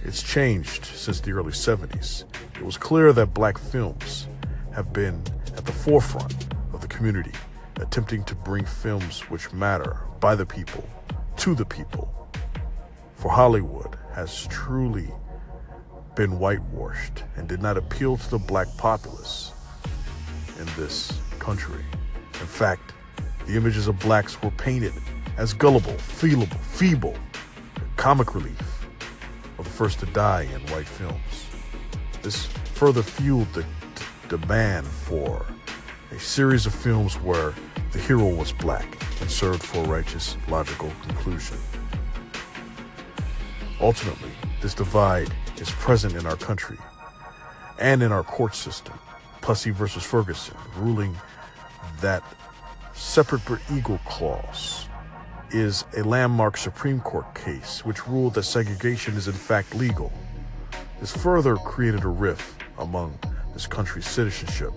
it's 0.07 0.23
changed 0.23 0.85
since 0.85 1.19
the 1.19 1.31
early 1.31 1.51
70s. 1.51 2.23
It 2.55 2.63
was 2.63 2.77
clear 2.77 3.11
that 3.11 3.33
black 3.33 3.57
films 3.57 4.27
have 4.73 4.93
been 4.93 5.21
at 5.57 5.65
the 5.65 5.71
forefront 5.73 6.47
of 6.73 6.79
the 6.79 6.87
community, 6.87 7.33
attempting 7.75 8.23
to 8.23 8.33
bring 8.35 8.63
films 8.63 9.19
which 9.29 9.51
matter 9.51 9.99
by 10.21 10.33
the 10.33 10.45
people 10.45 10.87
to 11.35 11.53
the 11.53 11.65
people. 11.65 12.09
For 13.15 13.29
Hollywood 13.29 13.97
has 14.13 14.47
truly 14.47 15.11
been 16.15 16.39
whitewashed 16.39 17.25
and 17.35 17.47
did 17.49 17.61
not 17.61 17.75
appeal 17.77 18.15
to 18.15 18.29
the 18.29 18.39
black 18.39 18.67
populace 18.77 19.51
in 20.57 20.65
this 20.77 21.11
country. 21.37 21.83
In 22.39 22.47
fact, 22.47 22.93
the 23.45 23.57
images 23.57 23.87
of 23.87 23.99
blacks 23.99 24.41
were 24.41 24.51
painted 24.51 24.93
as 25.35 25.53
gullible, 25.53 25.97
feeble, 25.97 26.47
feeble, 26.47 27.15
comic 27.97 28.33
relief 28.33 28.76
first 29.77 29.99
to 29.99 30.07
die 30.07 30.41
in 30.41 30.59
white 30.71 30.87
films. 30.87 31.45
This 32.23 32.47
further 32.73 33.03
fueled 33.03 33.53
the 33.53 33.63
demand 34.27 34.87
for 34.87 35.45
a 36.09 36.17
series 36.17 36.65
of 36.65 36.73
films 36.73 37.13
where 37.17 37.53
the 37.91 37.99
hero 37.99 38.27
was 38.27 38.51
black 38.51 38.97
and 39.21 39.29
served 39.29 39.61
for 39.61 39.83
a 39.83 39.87
righteous, 39.87 40.35
logical 40.49 40.91
conclusion. 41.03 41.57
Ultimately, 43.79 44.31
this 44.63 44.73
divide 44.73 45.31
is 45.57 45.69
present 45.69 46.15
in 46.15 46.25
our 46.25 46.37
country 46.37 46.79
and 47.77 48.01
in 48.01 48.11
our 48.11 48.23
court 48.23 48.55
system. 48.55 48.97
Plessy 49.41 49.69
versus 49.69 50.03
Ferguson, 50.03 50.57
ruling 50.77 51.15
that 52.01 52.23
separate 52.95 53.43
but 53.47 53.61
equal 53.71 53.99
clause 54.07 54.86
is 55.57 55.83
a 55.95 56.03
landmark 56.03 56.57
Supreme 56.57 56.99
Court 57.01 57.33
case 57.33 57.83
which 57.83 58.07
ruled 58.07 58.35
that 58.35 58.43
segregation 58.43 59.15
is 59.15 59.27
in 59.27 59.33
fact 59.33 59.73
legal. 59.75 60.11
This 60.99 61.15
further 61.15 61.55
created 61.55 62.03
a 62.03 62.07
rift 62.07 62.63
among 62.77 63.17
this 63.53 63.67
country's 63.67 64.07
citizenship 64.07 64.71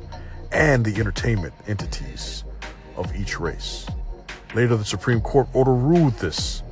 and 0.52 0.84
the 0.84 0.98
entertainment 0.98 1.54
entities 1.66 2.44
of 2.96 3.14
each 3.14 3.38
race. 3.38 3.86
Later, 4.54 4.76
the 4.76 4.84
Supreme 4.84 5.20
Court 5.20 5.46
overruled 5.54 6.14
this, 6.14 6.62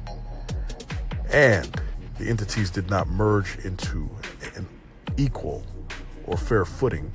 and 1.31 1.81
the 2.19 2.29
entities 2.29 2.71
did 2.71 2.91
not 2.91 3.09
merge 3.09 3.57
into 3.65 4.11
an 4.57 4.67
equal 5.17 5.65
or 6.27 6.37
fair 6.37 6.65
footing 6.65 7.13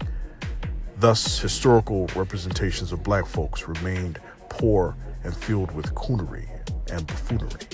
Thus, 1.04 1.38
historical 1.38 2.08
representations 2.16 2.94
of 2.94 3.04
black 3.04 3.26
folks 3.26 3.68
remained 3.68 4.20
poor 4.48 4.96
and 5.26 5.36
filled 5.36 5.76
with 5.76 5.94
coonery 5.96 6.48
and 6.94 7.08
buffoonery. 7.08 7.68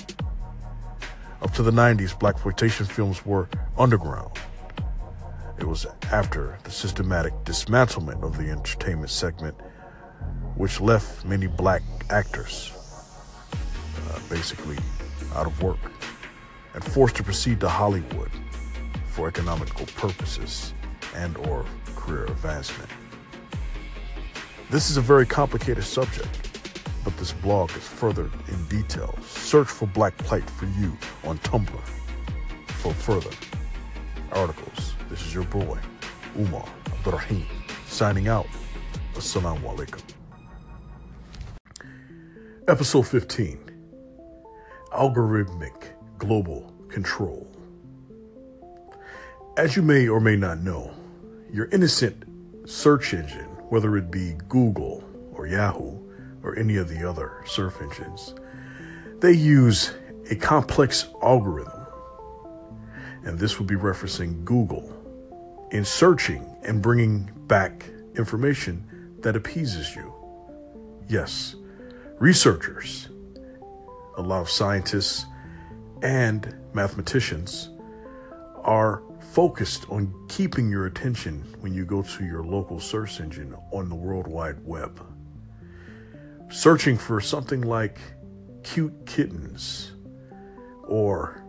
Up 1.42 1.52
to 1.54 1.62
the 1.62 1.70
90s, 1.70 2.18
blaxploitation 2.18 2.86
films 2.86 3.24
were 3.24 3.48
underground. 3.78 4.30
It 5.58 5.64
was 5.64 5.86
after 6.10 6.58
the 6.64 6.70
systematic 6.70 7.32
dismantlement 7.44 8.22
of 8.22 8.36
the 8.36 8.50
entertainment 8.50 9.10
segment, 9.10 9.54
which 10.56 10.80
left 10.80 11.24
many 11.24 11.46
black 11.46 11.82
actors 12.08 12.72
uh, 13.52 14.18
basically 14.28 14.76
out 15.34 15.46
of 15.46 15.62
work 15.62 15.78
and 16.74 16.82
forced 16.82 17.16
to 17.16 17.22
proceed 17.22 17.60
to 17.60 17.68
Hollywood 17.68 18.30
for 19.06 19.28
economical 19.28 19.86
purposes 19.96 20.72
and 21.14 21.36
or 21.38 21.64
career 21.96 22.24
advancement. 22.24 22.90
This 24.70 24.90
is 24.90 24.96
a 24.96 25.00
very 25.00 25.26
complicated 25.26 25.84
subject, 25.84 26.49
but 27.04 27.16
this 27.16 27.32
blog 27.32 27.70
is 27.70 27.86
further 27.86 28.30
in 28.48 28.64
detail. 28.66 29.14
Search 29.22 29.68
for 29.68 29.86
Black 29.86 30.16
Plight 30.18 30.48
for 30.48 30.66
You 30.66 30.96
on 31.24 31.38
Tumblr 31.38 31.80
for 32.80 32.92
further 32.94 33.30
articles. 34.32 34.94
This 35.08 35.26
is 35.26 35.34
your 35.34 35.44
boy, 35.44 35.78
Umar 36.38 36.66
Abdurrahim, 36.86 37.44
signing 37.86 38.28
out. 38.28 38.46
Assalamu 39.14 39.62
alaikum. 39.62 40.02
Episode 42.68 43.06
15 43.06 43.58
Algorithmic 44.92 45.92
Global 46.18 46.72
Control. 46.88 47.46
As 49.56 49.76
you 49.76 49.82
may 49.82 50.08
or 50.08 50.20
may 50.20 50.36
not 50.36 50.58
know, 50.60 50.92
your 51.52 51.66
innocent 51.66 52.24
search 52.66 53.12
engine 53.14 53.46
whether 53.70 53.96
it 53.96 54.10
be 54.10 54.34
Google 54.48 55.04
or 55.32 55.46
Yahoo 55.46 55.98
or 56.42 56.56
any 56.58 56.76
of 56.76 56.88
the 56.88 57.08
other 57.08 57.42
search 57.46 57.74
engines, 57.80 58.34
they 59.18 59.32
use 59.32 59.92
a 60.30 60.36
complex 60.36 61.08
algorithm. 61.22 61.86
And 63.24 63.38
this 63.38 63.58
would 63.58 63.68
be 63.68 63.74
referencing 63.76 64.44
Google 64.44 64.96
in 65.72 65.84
searching 65.84 66.56
and 66.62 66.80
bringing 66.80 67.30
back 67.46 67.88
information 68.16 69.16
that 69.20 69.36
appeases 69.36 69.94
you. 69.94 70.12
Yes, 71.08 71.56
researchers, 72.18 73.08
a 74.16 74.22
lot 74.22 74.40
of 74.40 74.50
scientists, 74.50 75.26
and 76.02 76.56
mathematicians 76.72 77.70
are 78.62 79.02
focused 79.32 79.86
on 79.90 80.12
keeping 80.28 80.70
your 80.70 80.86
attention 80.86 81.44
when 81.60 81.74
you 81.74 81.84
go 81.84 82.02
to 82.02 82.24
your 82.24 82.42
local 82.42 82.80
search 82.80 83.20
engine 83.20 83.54
on 83.70 83.88
the 83.88 83.94
World 83.94 84.26
Wide 84.26 84.64
Web. 84.64 85.00
Searching 86.50 86.98
for 86.98 87.20
something 87.20 87.60
like 87.60 87.98
cute 88.64 89.06
kittens 89.06 89.92
or 90.88 91.44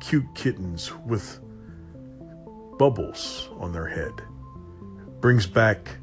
cute 0.00 0.24
kittens 0.34 0.90
with 1.04 1.38
bubbles 2.78 3.50
on 3.58 3.72
their 3.72 3.86
head 3.86 4.12
brings 5.20 5.46
back 5.46 5.96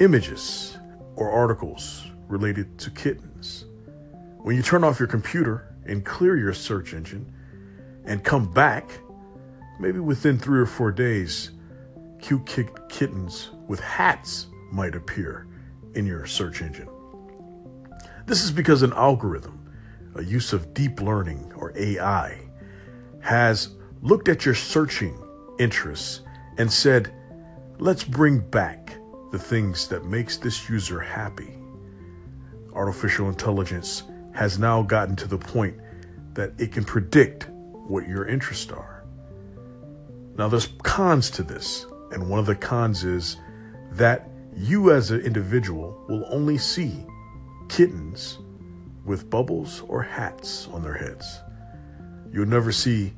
images 0.00 0.78
or 1.14 1.30
articles 1.30 2.04
related 2.26 2.76
to 2.80 2.90
kittens. 2.90 3.66
When 4.38 4.56
you 4.56 4.62
turn 4.62 4.82
off 4.82 4.98
your 4.98 5.06
computer 5.06 5.72
and 5.86 6.04
clear 6.04 6.36
your 6.36 6.54
search 6.54 6.92
engine 6.92 7.32
and 8.04 8.24
come 8.24 8.52
back, 8.52 8.90
maybe 9.78 10.00
within 10.00 10.40
three 10.40 10.58
or 10.58 10.66
four 10.66 10.90
days, 10.90 11.52
cute 12.20 12.50
kittens 12.88 13.50
with 13.68 13.78
hats 13.78 14.48
might 14.72 14.96
appear 14.96 15.46
in 15.94 16.04
your 16.04 16.26
search 16.26 16.60
engine. 16.60 16.88
This 18.26 18.42
is 18.42 18.50
because 18.50 18.82
an 18.82 18.92
algorithm, 18.94 19.70
a 20.14 20.22
use 20.22 20.52
of 20.52 20.72
deep 20.72 21.00
learning 21.02 21.52
or 21.56 21.72
AI, 21.76 22.40
has 23.20 23.70
looked 24.00 24.28
at 24.28 24.46
your 24.46 24.54
searching 24.54 25.18
interests 25.58 26.20
and 26.56 26.72
said, 26.72 27.12
let's 27.78 28.04
bring 28.04 28.38
back 28.38 28.96
the 29.30 29.38
things 29.38 29.88
that 29.88 30.06
makes 30.06 30.38
this 30.38 30.68
user 30.70 31.00
happy. 31.00 31.58
Artificial 32.72 33.28
intelligence 33.28 34.04
has 34.32 34.58
now 34.58 34.82
gotten 34.82 35.16
to 35.16 35.28
the 35.28 35.38
point 35.38 35.76
that 36.32 36.52
it 36.58 36.72
can 36.72 36.84
predict 36.84 37.48
what 37.72 38.08
your 38.08 38.26
interests 38.26 38.72
are. 38.72 39.04
Now 40.36 40.48
there's 40.48 40.68
cons 40.82 41.30
to 41.30 41.42
this, 41.42 41.86
and 42.10 42.28
one 42.28 42.40
of 42.40 42.46
the 42.46 42.56
cons 42.56 43.04
is 43.04 43.36
that 43.92 44.28
you 44.56 44.92
as 44.92 45.10
an 45.10 45.20
individual 45.20 46.04
will 46.08 46.24
only 46.30 46.58
see 46.58 47.04
kittens 47.74 48.38
with 49.04 49.28
bubbles 49.28 49.82
or 49.88 50.00
hats 50.00 50.68
on 50.68 50.80
their 50.80 50.94
heads. 50.94 51.40
You'll 52.32 52.46
never 52.46 52.70
see 52.70 53.12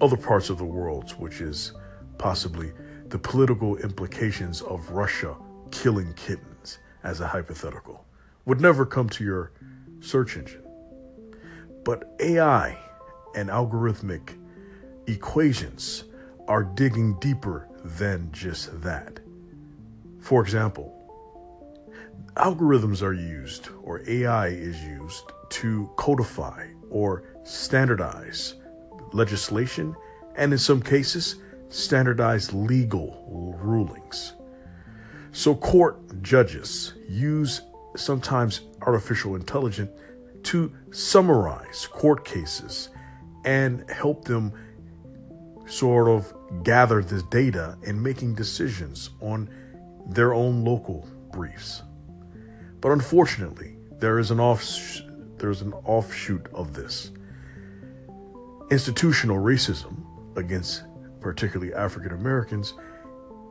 other 0.00 0.16
parts 0.16 0.50
of 0.50 0.58
the 0.58 0.64
world, 0.64 1.12
which 1.12 1.40
is 1.40 1.74
possibly 2.18 2.72
the 3.06 3.20
political 3.20 3.76
implications 3.76 4.62
of 4.62 4.90
Russia 4.90 5.36
killing 5.70 6.12
kittens 6.14 6.80
as 7.04 7.20
a 7.20 7.26
hypothetical. 7.28 8.04
Would 8.46 8.60
never 8.60 8.84
come 8.84 9.08
to 9.10 9.22
your 9.22 9.52
search 10.00 10.36
engine. 10.36 10.64
But 11.84 12.16
AI 12.18 12.76
and 13.36 13.48
algorithmic 13.48 14.36
equations 15.06 16.02
are 16.48 16.64
digging 16.64 17.16
deeper 17.20 17.68
than 17.84 18.32
just 18.32 18.82
that. 18.82 19.20
For 20.18 20.42
example, 20.42 20.99
algorithms 22.36 23.02
are 23.02 23.12
used, 23.12 23.68
or 23.82 24.02
AI 24.06 24.48
is 24.48 24.80
used, 24.82 25.32
to 25.50 25.90
codify 25.96 26.68
or 26.90 27.24
standardize 27.44 28.54
legislation 29.12 29.94
and, 30.36 30.52
in 30.52 30.58
some 30.58 30.82
cases, 30.82 31.36
standardize 31.68 32.52
legal 32.52 33.56
rulings. 33.60 34.34
So, 35.32 35.54
court 35.54 36.22
judges 36.22 36.94
use 37.08 37.62
sometimes 37.96 38.62
artificial 38.82 39.36
intelligence 39.36 39.90
to 40.44 40.72
summarize 40.90 41.86
court 41.86 42.24
cases 42.24 42.88
and 43.44 43.88
help 43.90 44.24
them 44.24 44.52
sort 45.66 46.08
of 46.08 46.32
gather 46.64 47.02
this 47.02 47.22
data 47.24 47.76
and 47.86 48.02
making 48.02 48.34
decisions 48.34 49.10
on 49.20 49.48
their 50.06 50.34
own 50.34 50.64
local 50.64 51.08
briefs. 51.32 51.82
But 52.80 52.92
unfortunately, 52.92 53.76
there 53.98 54.18
is 54.18 54.30
an 54.30 54.40
off 54.40 54.64
there's 55.36 55.62
an 55.62 55.72
offshoot 55.72 56.46
of 56.52 56.74
this. 56.74 57.12
Institutional 58.70 59.38
racism 59.38 60.04
against 60.36 60.84
particularly 61.20 61.72
African 61.74 62.12
Americans 62.12 62.74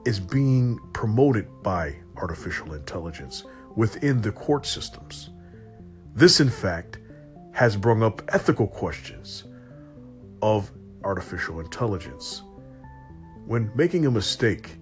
is 0.06 0.20
being 0.20 0.80
promoted 0.94 1.48
by 1.63 1.96
artificial 2.18 2.74
intelligence 2.74 3.44
within 3.76 4.22
the 4.22 4.32
court 4.32 4.65
systems. 4.65 5.32
This, 6.15 6.39
in 6.39 6.50
fact, 6.50 7.00
has 7.54 7.76
brought 7.76 8.04
up 8.04 8.22
ethical 8.30 8.68
questions 8.68 9.46
of 10.42 10.72
artificial 11.04 11.60
intelligence. 11.60 12.44
When 13.46 13.72
making 13.76 14.06
a 14.06 14.12
mistake, 14.12 14.78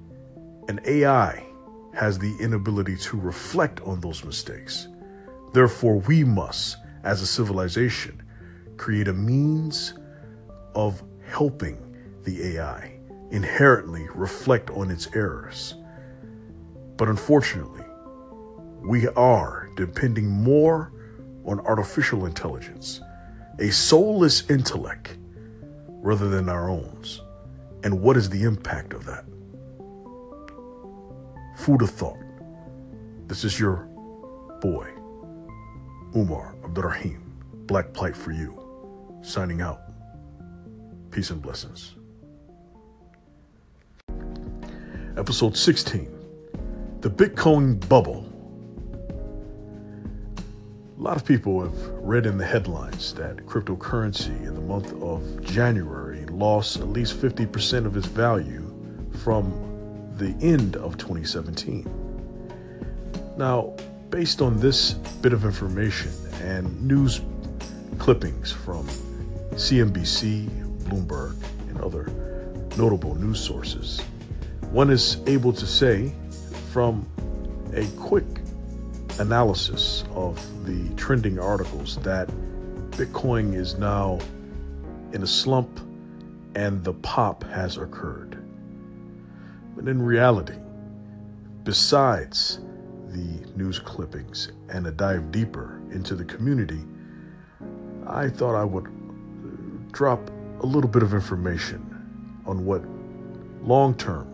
an 0.68 0.80
AI 0.86 1.47
has 1.98 2.20
the 2.20 2.36
inability 2.40 2.96
to 2.96 3.20
reflect 3.20 3.82
on 3.82 4.00
those 4.02 4.24
mistakes. 4.24 4.88
Therefore, 5.54 5.98
we 5.98 6.24
must, 6.24 6.78
as 7.04 7.22
a 7.22 7.28
civilization, 7.28 8.22
create 8.78 9.08
a 9.08 9.14
means 9.14 9.96
of 10.76 11.02
helping 11.26 11.78
the 12.24 12.58
AI 12.58 13.00
inherently 13.32 14.08
reflect 14.14 14.70
on 14.70 14.92
its 14.92 15.08
errors. 15.16 15.74
But 16.98 17.10
unfortunately, 17.10 17.86
we 18.88 19.08
are 19.10 19.70
depending 19.76 20.30
more 20.30 20.94
on 21.46 21.60
artificial 21.62 22.26
intelligence, 22.26 23.02
a 23.60 23.72
soulless 23.72 24.50
intellect, 24.50 25.18
rather 25.88 26.30
than 26.30 26.48
our 26.48 26.70
own. 26.70 26.88
And 27.84 28.02
what 28.02 28.18
is 28.18 28.30
the 28.30 28.44
impact 28.44 28.94
of 28.94 29.06
that? 29.06 29.26
Food 31.58 31.82
of 31.82 31.90
thought. 31.90 32.20
This 33.26 33.44
is 33.44 33.60
your 33.60 33.88
boy, 34.62 34.88
Umar 36.16 36.56
Abdurrahim, 36.64 37.20
Black 37.66 37.92
Plight 37.94 38.16
for 38.16 38.32
You, 38.32 38.58
signing 39.22 39.60
out. 39.62 39.82
Peace 41.12 41.32
and 41.32 41.42
blessings. 41.42 41.96
Episode 45.18 45.58
16 45.58 46.08
The 47.02 47.10
Bitcoin 47.10 47.86
Bubble. 47.90 48.32
A 50.98 51.02
lot 51.02 51.18
of 51.18 51.26
people 51.26 51.62
have 51.62 51.78
read 51.90 52.28
in 52.28 52.38
the 52.38 52.46
headlines 52.46 53.14
that 53.16 53.38
cryptocurrency 53.48 54.46
in 54.46 54.54
the 54.54 54.62
month 54.62 54.94
of 55.02 55.44
January 55.44 56.24
lost 56.28 56.78
at 56.78 56.88
least 56.90 57.20
50% 57.20 57.86
of 57.86 57.98
its 57.98 58.08
value 58.08 58.64
from 59.24 59.68
the 60.18 60.36
end 60.42 60.76
of 60.76 60.98
2017. 60.98 61.86
Now, 63.38 63.76
based 64.10 64.42
on 64.42 64.60
this 64.60 64.94
bit 64.94 65.34
of 65.34 65.46
information 65.46 66.12
and 66.42 66.82
news 66.88 67.22
clippings 67.98 68.52
from 68.52 68.88
CNBC, 69.52 70.50
Bloomberg, 70.84 71.36
and 71.70 71.80
other 71.82 72.12
notable 72.78 73.16
news 73.16 73.40
sources, 73.40 74.02
one 74.72 74.90
is 74.90 75.22
able 75.28 75.54
to 75.54 75.66
say 75.66 76.12
from 76.72 77.06
a 77.74 77.86
quick 77.98 78.26
analysis 79.20 80.04
of 80.14 80.40
the 80.66 80.90
trending 80.96 81.40
articles 81.40 81.98
that 81.98 82.28
Bitcoin 82.92 83.54
is 83.54 83.78
now 83.78 84.20
in 85.14 85.22
a 85.24 85.28
slump 85.28 85.80
and 86.56 86.84
the 86.84 86.94
pop 86.94 87.44
has 87.44 87.78
occurred. 87.78 88.27
But 89.78 89.88
in 89.88 90.02
reality, 90.02 90.58
besides 91.64 92.60
the 93.10 93.48
news 93.56 93.78
clippings 93.78 94.52
and 94.70 94.88
a 94.88 94.92
dive 94.92 95.32
deeper 95.32 95.80
into 95.92 96.16
the 96.16 96.26
community, 96.26 96.84
I 98.08 98.28
thought 98.28 98.56
I 98.56 98.64
would 98.64 98.88
drop 99.92 100.32
a 100.62 100.66
little 100.66 100.90
bit 100.90 101.04
of 101.04 101.14
information 101.14 102.42
on 102.48 102.66
what 102.66 102.82
long 103.62 103.94
term 103.94 104.28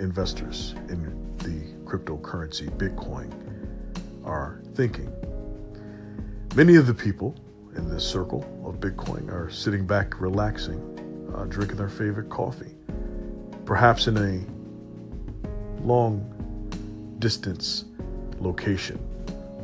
investors 0.00 0.74
in 0.88 1.36
the 1.38 1.88
cryptocurrency 1.88 2.68
Bitcoin 2.76 3.32
are 4.24 4.60
thinking. 4.74 5.12
Many 6.56 6.74
of 6.74 6.88
the 6.88 6.94
people 6.94 7.36
in 7.76 7.88
this 7.88 8.04
circle 8.04 8.42
of 8.66 8.80
Bitcoin 8.80 9.32
are 9.32 9.50
sitting 9.50 9.86
back, 9.86 10.20
relaxing, 10.20 10.82
uh, 11.32 11.44
drinking 11.44 11.76
their 11.76 11.88
favorite 11.88 12.28
coffee, 12.28 12.74
perhaps 13.68 14.06
in 14.06 14.16
a 14.16 15.82
long 15.86 16.24
distance 17.18 17.84
location 18.40 18.98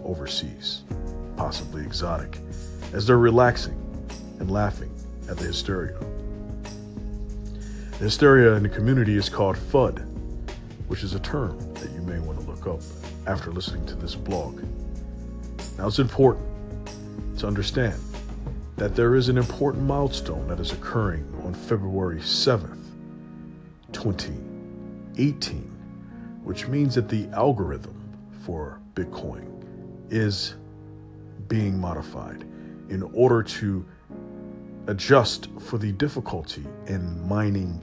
overseas, 0.05 0.83
possibly 1.39 1.83
exotic, 1.83 2.37
as 2.93 3.07
they're 3.07 3.17
relaxing 3.17 3.73
and 4.41 4.51
laughing 4.51 4.95
at 5.31 5.39
the 5.39 5.45
hysteria. 5.45 5.99
The 7.93 8.05
hysteria 8.05 8.53
in 8.57 8.63
the 8.63 8.69
community 8.69 9.17
is 9.17 9.31
called 9.31 9.57
FUD, 9.57 10.05
which 10.87 11.03
is 11.03 11.15
a 11.15 11.21
term 11.21 11.59
that 11.77 11.91
you 11.93 12.03
may 12.03 12.19
want 12.19 12.39
to 12.39 12.45
look 12.45 12.67
up 12.67 12.83
after 13.27 13.51
listening 13.53 13.87
to 13.87 13.95
this 13.95 14.15
blog. 14.15 14.63
Now, 15.79 15.87
it's 15.87 15.99
important 15.99 16.47
to 17.39 17.47
understand 17.47 17.99
that 18.77 18.97
there 18.97 19.15
is 19.15 19.31
an 19.31 19.39
important 19.39 19.85
milestone 19.85 20.47
that 20.49 20.61
is 20.61 20.73
occurring 20.73 21.27
on 21.43 21.55
February 21.55 22.19
7th, 22.19 22.84
2018, 24.05 25.63
which 26.43 26.69
means 26.69 26.95
that 26.95 27.09
the 27.09 27.27
algorithm 27.29 27.99
for 28.43 28.79
Bitcoin 28.95 29.47
is 30.11 30.57
being 31.49 31.81
modified 31.81 32.43
in 32.91 33.03
order 33.15 33.43
to 33.43 33.83
adjust 34.89 35.49
for 35.59 35.79
the 35.79 35.91
difficulty 35.93 36.67
in 36.87 37.27
mining 37.27 37.83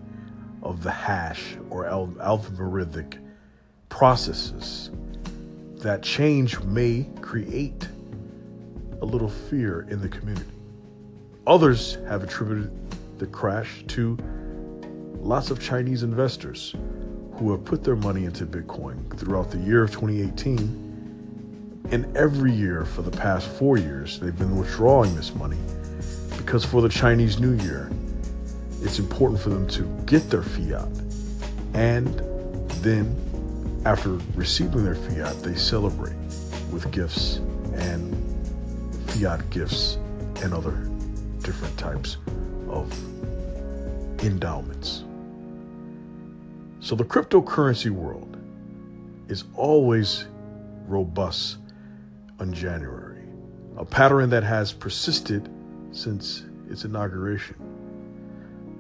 of 0.62 0.84
the 0.84 0.92
hash 0.92 1.56
or 1.72 1.86
algorithmic 1.86 3.18
processes, 3.90 4.92
that 5.78 6.04
change 6.04 6.60
may 6.60 7.10
create 7.22 7.88
a 9.02 9.06
little 9.06 9.28
fear 9.28 9.88
in 9.90 10.00
the 10.00 10.10
community. 10.10 10.46
Others 11.48 11.98
have 12.08 12.22
attributed 12.22 12.72
the 13.18 13.26
crash 13.26 13.84
to 13.88 14.16
lots 15.22 15.52
of 15.52 15.62
Chinese 15.62 16.04
investors 16.04 16.76
who 17.36 17.52
have 17.52 17.64
put 17.64 17.84
their 17.84 17.96
money 17.96 18.26
into 18.26 18.46
Bitcoin 18.46 19.18
throughout 19.18 19.52
the 19.52 19.58
year 19.60 19.84
of 19.84 19.92
2018. 19.92 21.84
And 21.92 22.18
every 22.18 22.52
year 22.52 22.86
for 22.86 23.02
the 23.02 23.12
past 23.12 23.48
four 23.48 23.78
years, 23.78 24.20
they've 24.20 24.38
been 24.38 24.58
withdrawing 24.58 25.16
this 25.16 25.34
money 25.36 25.58
because 26.38 26.66
for 26.66 26.82
the 26.82 26.90
Chinese 26.90 27.40
New 27.40 27.54
Year, 27.64 27.92
it's 28.82 29.00
important 29.00 29.40
for 29.40 29.50
them 29.50 29.68
to 29.70 29.84
get 30.06 30.30
their 30.30 30.44
fiat. 30.44 30.88
And 31.74 32.08
then, 32.82 33.16
after 33.86 34.20
receiving 34.36 34.84
their 34.84 34.96
fiat, 34.96 35.42
they 35.44 35.56
celebrate 35.56 36.16
with 36.72 36.92
gifts 36.92 37.38
and 37.76 38.16
fiat 39.12 39.48
gifts 39.50 39.98
and 40.42 40.54
other 40.54 40.72
different 41.44 41.78
types 41.78 42.18
of 42.70 42.92
endowments. 44.24 45.04
So 46.82 46.96
the 46.96 47.06
cryptocurrency 47.06 47.92
world 47.92 48.38
is 49.30 49.44
always 49.56 50.26
robust 50.88 51.58
on 52.40 52.52
January, 52.52 53.24
a 53.78 53.86
pattern 53.86 54.32
that 54.32 54.44
has 54.44 54.74
persisted 54.74 55.48
since 55.92 56.44
its 56.72 56.84
inauguration. 56.84 57.56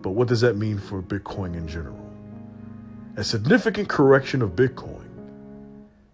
But 0.01 0.11
what 0.11 0.27
does 0.27 0.41
that 0.41 0.57
mean 0.57 0.79
for 0.79 1.03
Bitcoin 1.03 1.53
in 1.53 1.67
general? 1.67 1.99
A 3.17 3.23
significant 3.23 3.87
correction 3.87 4.41
of 4.41 4.55
Bitcoin 4.55 5.07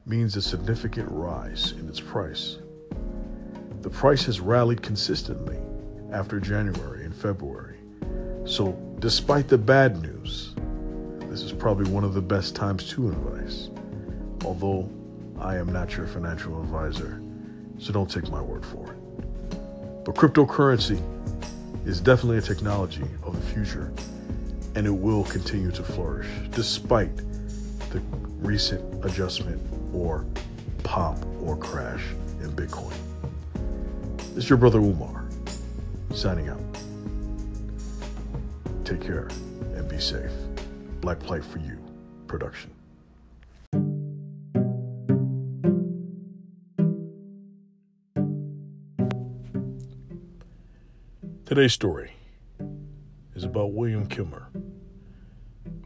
means 0.05 0.35
a 0.35 0.41
significant 0.41 1.09
rise 1.09 1.71
in 1.71 1.87
its 1.87 2.01
price. 2.01 2.57
The 3.81 3.89
price 3.89 4.25
has 4.25 4.41
rallied 4.41 4.81
consistently 4.81 5.57
after 6.11 6.41
January 6.41 7.05
and 7.05 7.15
February. 7.15 7.77
So, 8.43 8.77
despite 8.99 9.47
the 9.47 9.57
bad 9.57 10.01
news, 10.01 10.53
this 11.37 11.45
is 11.45 11.51
probably 11.51 11.87
one 11.91 12.03
of 12.03 12.15
the 12.15 12.21
best 12.21 12.55
times 12.55 12.89
to 12.89 13.09
invest. 13.09 13.69
Although 14.43 14.89
I 15.39 15.57
am 15.57 15.71
not 15.71 15.95
your 15.95 16.07
financial 16.07 16.59
advisor, 16.59 17.21
so 17.77 17.93
don't 17.93 18.09
take 18.09 18.27
my 18.31 18.41
word 18.41 18.65
for 18.65 18.91
it. 18.91 20.03
But 20.03 20.15
cryptocurrency 20.15 20.99
is 21.85 22.01
definitely 22.01 22.39
a 22.39 22.41
technology 22.41 23.03
of 23.21 23.35
the 23.35 23.53
future, 23.53 23.93
and 24.73 24.87
it 24.87 24.91
will 24.91 25.25
continue 25.25 25.69
to 25.73 25.83
flourish 25.83 26.27
despite 26.49 27.15
the 27.91 28.01
recent 28.39 29.05
adjustment 29.05 29.61
or 29.93 30.25
pop 30.81 31.23
or 31.43 31.55
crash 31.55 32.03
in 32.41 32.49
Bitcoin. 32.53 32.97
This 34.33 34.45
is 34.45 34.49
your 34.49 34.57
brother 34.57 34.79
Umar 34.79 35.23
signing 36.15 36.49
out. 36.49 36.59
Take 38.83 39.01
care 39.01 39.29
and 39.75 39.87
be 39.87 39.99
safe. 39.99 40.31
Black 41.07 41.19
Plight 41.21 41.45
for 41.45 41.59
You 41.59 41.81
production. 42.27 42.69
Today's 51.45 51.71
story 51.71 52.11
is 53.35 53.45
about 53.45 53.71
William 53.71 54.05
Kilmer. 54.07 54.49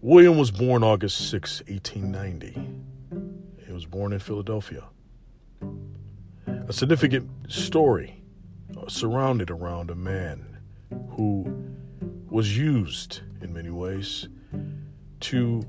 William 0.02 0.40
was 0.40 0.50
born 0.50 0.84
August 0.84 1.30
6, 1.30 1.62
1890. 1.68 3.68
He 3.68 3.72
was 3.72 3.86
born 3.86 4.14
in 4.14 4.20
Philadelphia. 4.20 4.86
A 6.48 6.74
significant 6.74 7.30
story 7.48 8.24
uh, 8.76 8.88
surrounded 8.88 9.52
around 9.52 9.92
a 9.92 9.96
man 9.96 10.58
who 11.12 11.46
was 12.28 12.58
used 12.58 13.22
in 13.40 13.54
many 13.54 13.70
ways 13.70 14.28
to 15.22 15.66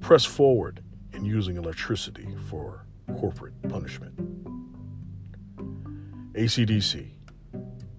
press 0.00 0.24
forward 0.24 0.82
in 1.12 1.24
using 1.24 1.56
electricity 1.56 2.28
for 2.48 2.84
corporate 3.18 3.54
punishment. 3.68 4.14
ACDC 6.34 7.10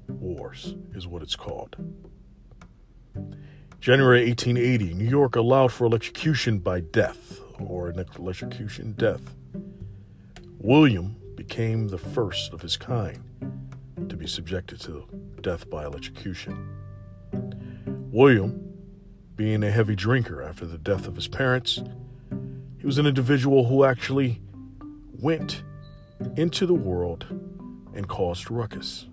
Wars 0.08 0.76
is 0.94 1.08
what 1.08 1.22
it's 1.22 1.36
called. 1.36 1.76
January 3.80 4.28
1880, 4.28 4.94
New 4.94 5.10
York 5.10 5.36
allowed 5.36 5.72
for 5.72 5.86
electrocution 5.86 6.60
by 6.60 6.80
death, 6.80 7.40
or 7.60 7.90
an 7.90 8.06
electrocution 8.18 8.94
death. 8.94 9.34
William 10.60 11.16
became 11.36 11.88
the 11.88 11.98
first 11.98 12.54
of 12.54 12.62
his 12.62 12.78
kind 12.78 13.24
to 14.08 14.16
be 14.16 14.28
subjected 14.28 14.80
to 14.82 15.08
death 15.42 15.70
by 15.70 15.86
electrocution. 15.86 16.78
William, 18.12 18.71
being 19.42 19.64
a 19.64 19.72
heavy 19.72 19.96
drinker 19.96 20.44
after 20.44 20.68
the 20.68 20.78
death 20.78 21.08
of 21.08 21.16
his 21.16 21.28
parents, 21.28 21.82
he 22.78 22.86
was 22.86 23.00
an 23.00 23.08
individual 23.08 23.66
who 23.66 23.84
actually 23.84 24.40
went 25.20 25.64
into 26.36 26.68
the 26.68 26.76
world 26.76 27.26
and 27.96 28.08
caused 28.08 28.52
ruckus 28.52 29.08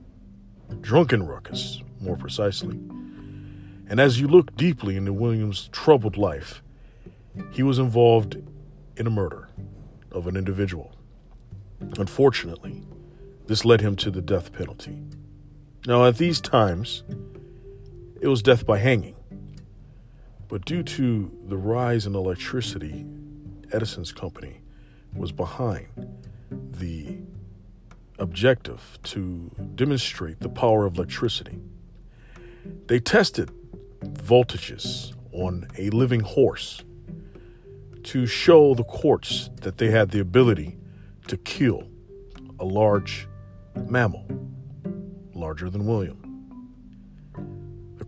drunken 0.82 1.22
ruckus, 1.22 1.82
more 1.98 2.18
precisely. 2.18 2.78
And 3.88 3.98
as 3.98 4.20
you 4.20 4.28
look 4.28 4.54
deeply 4.54 4.98
into 4.98 5.14
Williams' 5.14 5.70
troubled 5.72 6.18
life, 6.18 6.62
he 7.50 7.62
was 7.62 7.78
involved 7.78 8.36
in 8.98 9.06
a 9.06 9.10
murder 9.10 9.48
of 10.12 10.26
an 10.26 10.36
individual. 10.36 10.94
Unfortunately, 11.96 12.82
this 13.46 13.64
led 13.64 13.80
him 13.80 13.96
to 13.96 14.10
the 14.10 14.20
death 14.20 14.52
penalty. 14.52 14.98
Now, 15.86 16.04
at 16.04 16.18
these 16.18 16.38
times, 16.38 17.02
it 18.20 18.28
was 18.28 18.42
death 18.42 18.66
by 18.66 18.76
hanging. 18.76 19.14
But 20.48 20.64
due 20.64 20.82
to 20.82 21.30
the 21.46 21.58
rise 21.58 22.06
in 22.06 22.14
electricity, 22.14 23.04
Edison's 23.70 24.12
company 24.12 24.62
was 25.14 25.30
behind 25.30 25.88
the 26.50 27.18
objective 28.18 28.98
to 29.02 29.50
demonstrate 29.74 30.40
the 30.40 30.48
power 30.48 30.86
of 30.86 30.96
electricity. 30.96 31.60
They 32.86 32.98
tested 32.98 33.50
voltages 34.02 35.12
on 35.32 35.68
a 35.76 35.90
living 35.90 36.20
horse 36.20 36.82
to 38.04 38.26
show 38.26 38.74
the 38.74 38.84
courts 38.84 39.50
that 39.60 39.76
they 39.76 39.90
had 39.90 40.10
the 40.10 40.20
ability 40.20 40.78
to 41.26 41.36
kill 41.36 41.88
a 42.58 42.64
large 42.64 43.28
mammal, 43.86 44.26
larger 45.34 45.68
than 45.68 45.86
William. 45.86 46.27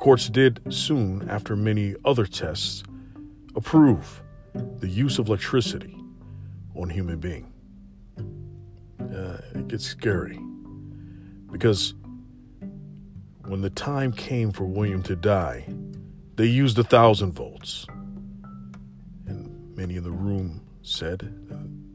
Courts 0.00 0.28
did 0.28 0.60
soon, 0.68 1.28
after 1.30 1.54
many 1.54 1.94
other 2.04 2.26
tests, 2.26 2.82
approve 3.54 4.22
the 4.78 4.88
use 4.88 5.18
of 5.18 5.28
electricity 5.28 5.96
on 6.74 6.90
human 6.90 7.20
beings 7.20 7.46
uh, 9.14 9.38
it 9.54 9.68
gets 9.68 9.84
scary 9.84 10.38
because 11.50 11.94
when 13.46 13.60
the 13.60 13.70
time 13.70 14.12
came 14.12 14.52
for 14.52 14.64
William 14.64 15.02
to 15.02 15.16
die, 15.16 15.66
they 16.36 16.46
used 16.46 16.78
a 16.78 16.84
thousand 16.84 17.32
volts. 17.32 17.86
And 19.26 19.76
many 19.76 19.96
in 19.96 20.04
the 20.04 20.12
room 20.12 20.62
said 20.82 21.34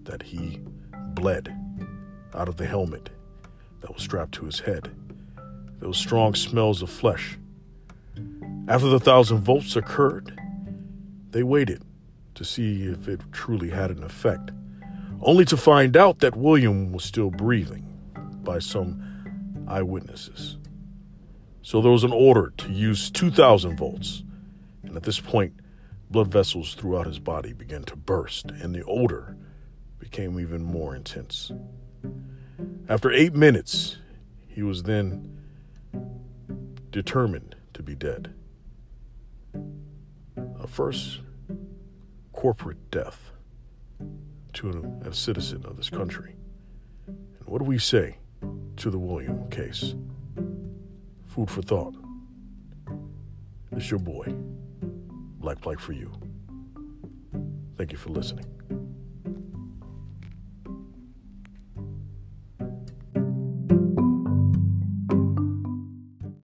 that 0.03 0.21
he 0.21 0.59
bled 1.13 1.55
out 2.33 2.49
of 2.49 2.57
the 2.57 2.65
helmet 2.65 3.09
that 3.79 3.93
was 3.93 4.03
strapped 4.03 4.33
to 4.33 4.45
his 4.45 4.59
head. 4.59 4.91
There 5.79 5.91
strong 5.93 6.35
smells 6.35 6.81
of 6.81 6.89
flesh. 6.89 7.37
After 8.67 8.87
the 8.87 8.99
thousand 8.99 9.41
volts 9.41 9.75
occurred, 9.75 10.39
they 11.29 11.43
waited 11.43 11.83
to 12.33 12.43
see 12.43 12.87
if 12.87 13.07
it 13.07 13.21
truly 13.31 13.69
had 13.69 13.91
an 13.91 14.03
effect 14.03 14.51
only 15.21 15.45
to 15.45 15.57
find 15.57 15.95
out 15.95 16.19
that 16.19 16.35
William 16.35 16.91
was 16.91 17.03
still 17.03 17.29
breathing 17.29 17.85
by 18.43 18.59
some 18.59 19.65
eyewitnesses. 19.67 20.57
So 21.61 21.81
there 21.81 21.91
was 21.91 22.03
an 22.03 22.11
order 22.11 22.53
to 22.57 22.71
use 22.71 23.11
2,000 23.11 23.77
volts, 23.77 24.23
and 24.83 24.95
at 24.95 25.03
this 25.03 25.19
point, 25.19 25.53
blood 26.09 26.27
vessels 26.27 26.73
throughout 26.73 27.07
his 27.07 27.19
body 27.19 27.53
began 27.53 27.83
to 27.83 27.95
burst, 27.95 28.51
and 28.51 28.73
the 28.73 28.83
odor 28.85 29.37
became 29.99 30.39
even 30.39 30.63
more 30.63 30.95
intense. 30.95 31.51
After 32.87 33.11
eight 33.11 33.33
minutes, 33.33 33.97
he 34.47 34.63
was 34.63 34.83
then 34.83 35.39
determined 36.91 37.55
to 37.73 37.83
be 37.83 37.95
dead. 37.95 38.33
A 40.59 40.67
first 40.67 41.21
corporate 42.33 42.91
death 42.91 43.31
to 44.53 44.69
a, 45.03 45.09
a 45.09 45.13
citizen 45.13 45.65
of 45.65 45.77
this 45.77 45.89
country. 45.89 46.35
And 47.07 47.45
what 47.45 47.59
do 47.59 47.65
we 47.65 47.77
say 47.77 48.17
to 48.77 48.89
the 48.89 48.99
William 48.99 49.49
case? 49.49 49.95
Food 51.27 51.49
for 51.49 51.61
thought. 51.61 51.95
It's 53.71 53.91
your 53.91 53.99
boy, 53.99 54.33
Black 55.39 55.59
Plight 55.61 55.79
for 55.79 55.93
You. 55.93 56.11
Thank 57.77 57.91
you 57.91 57.97
for 57.97 58.09
listening. 58.09 58.45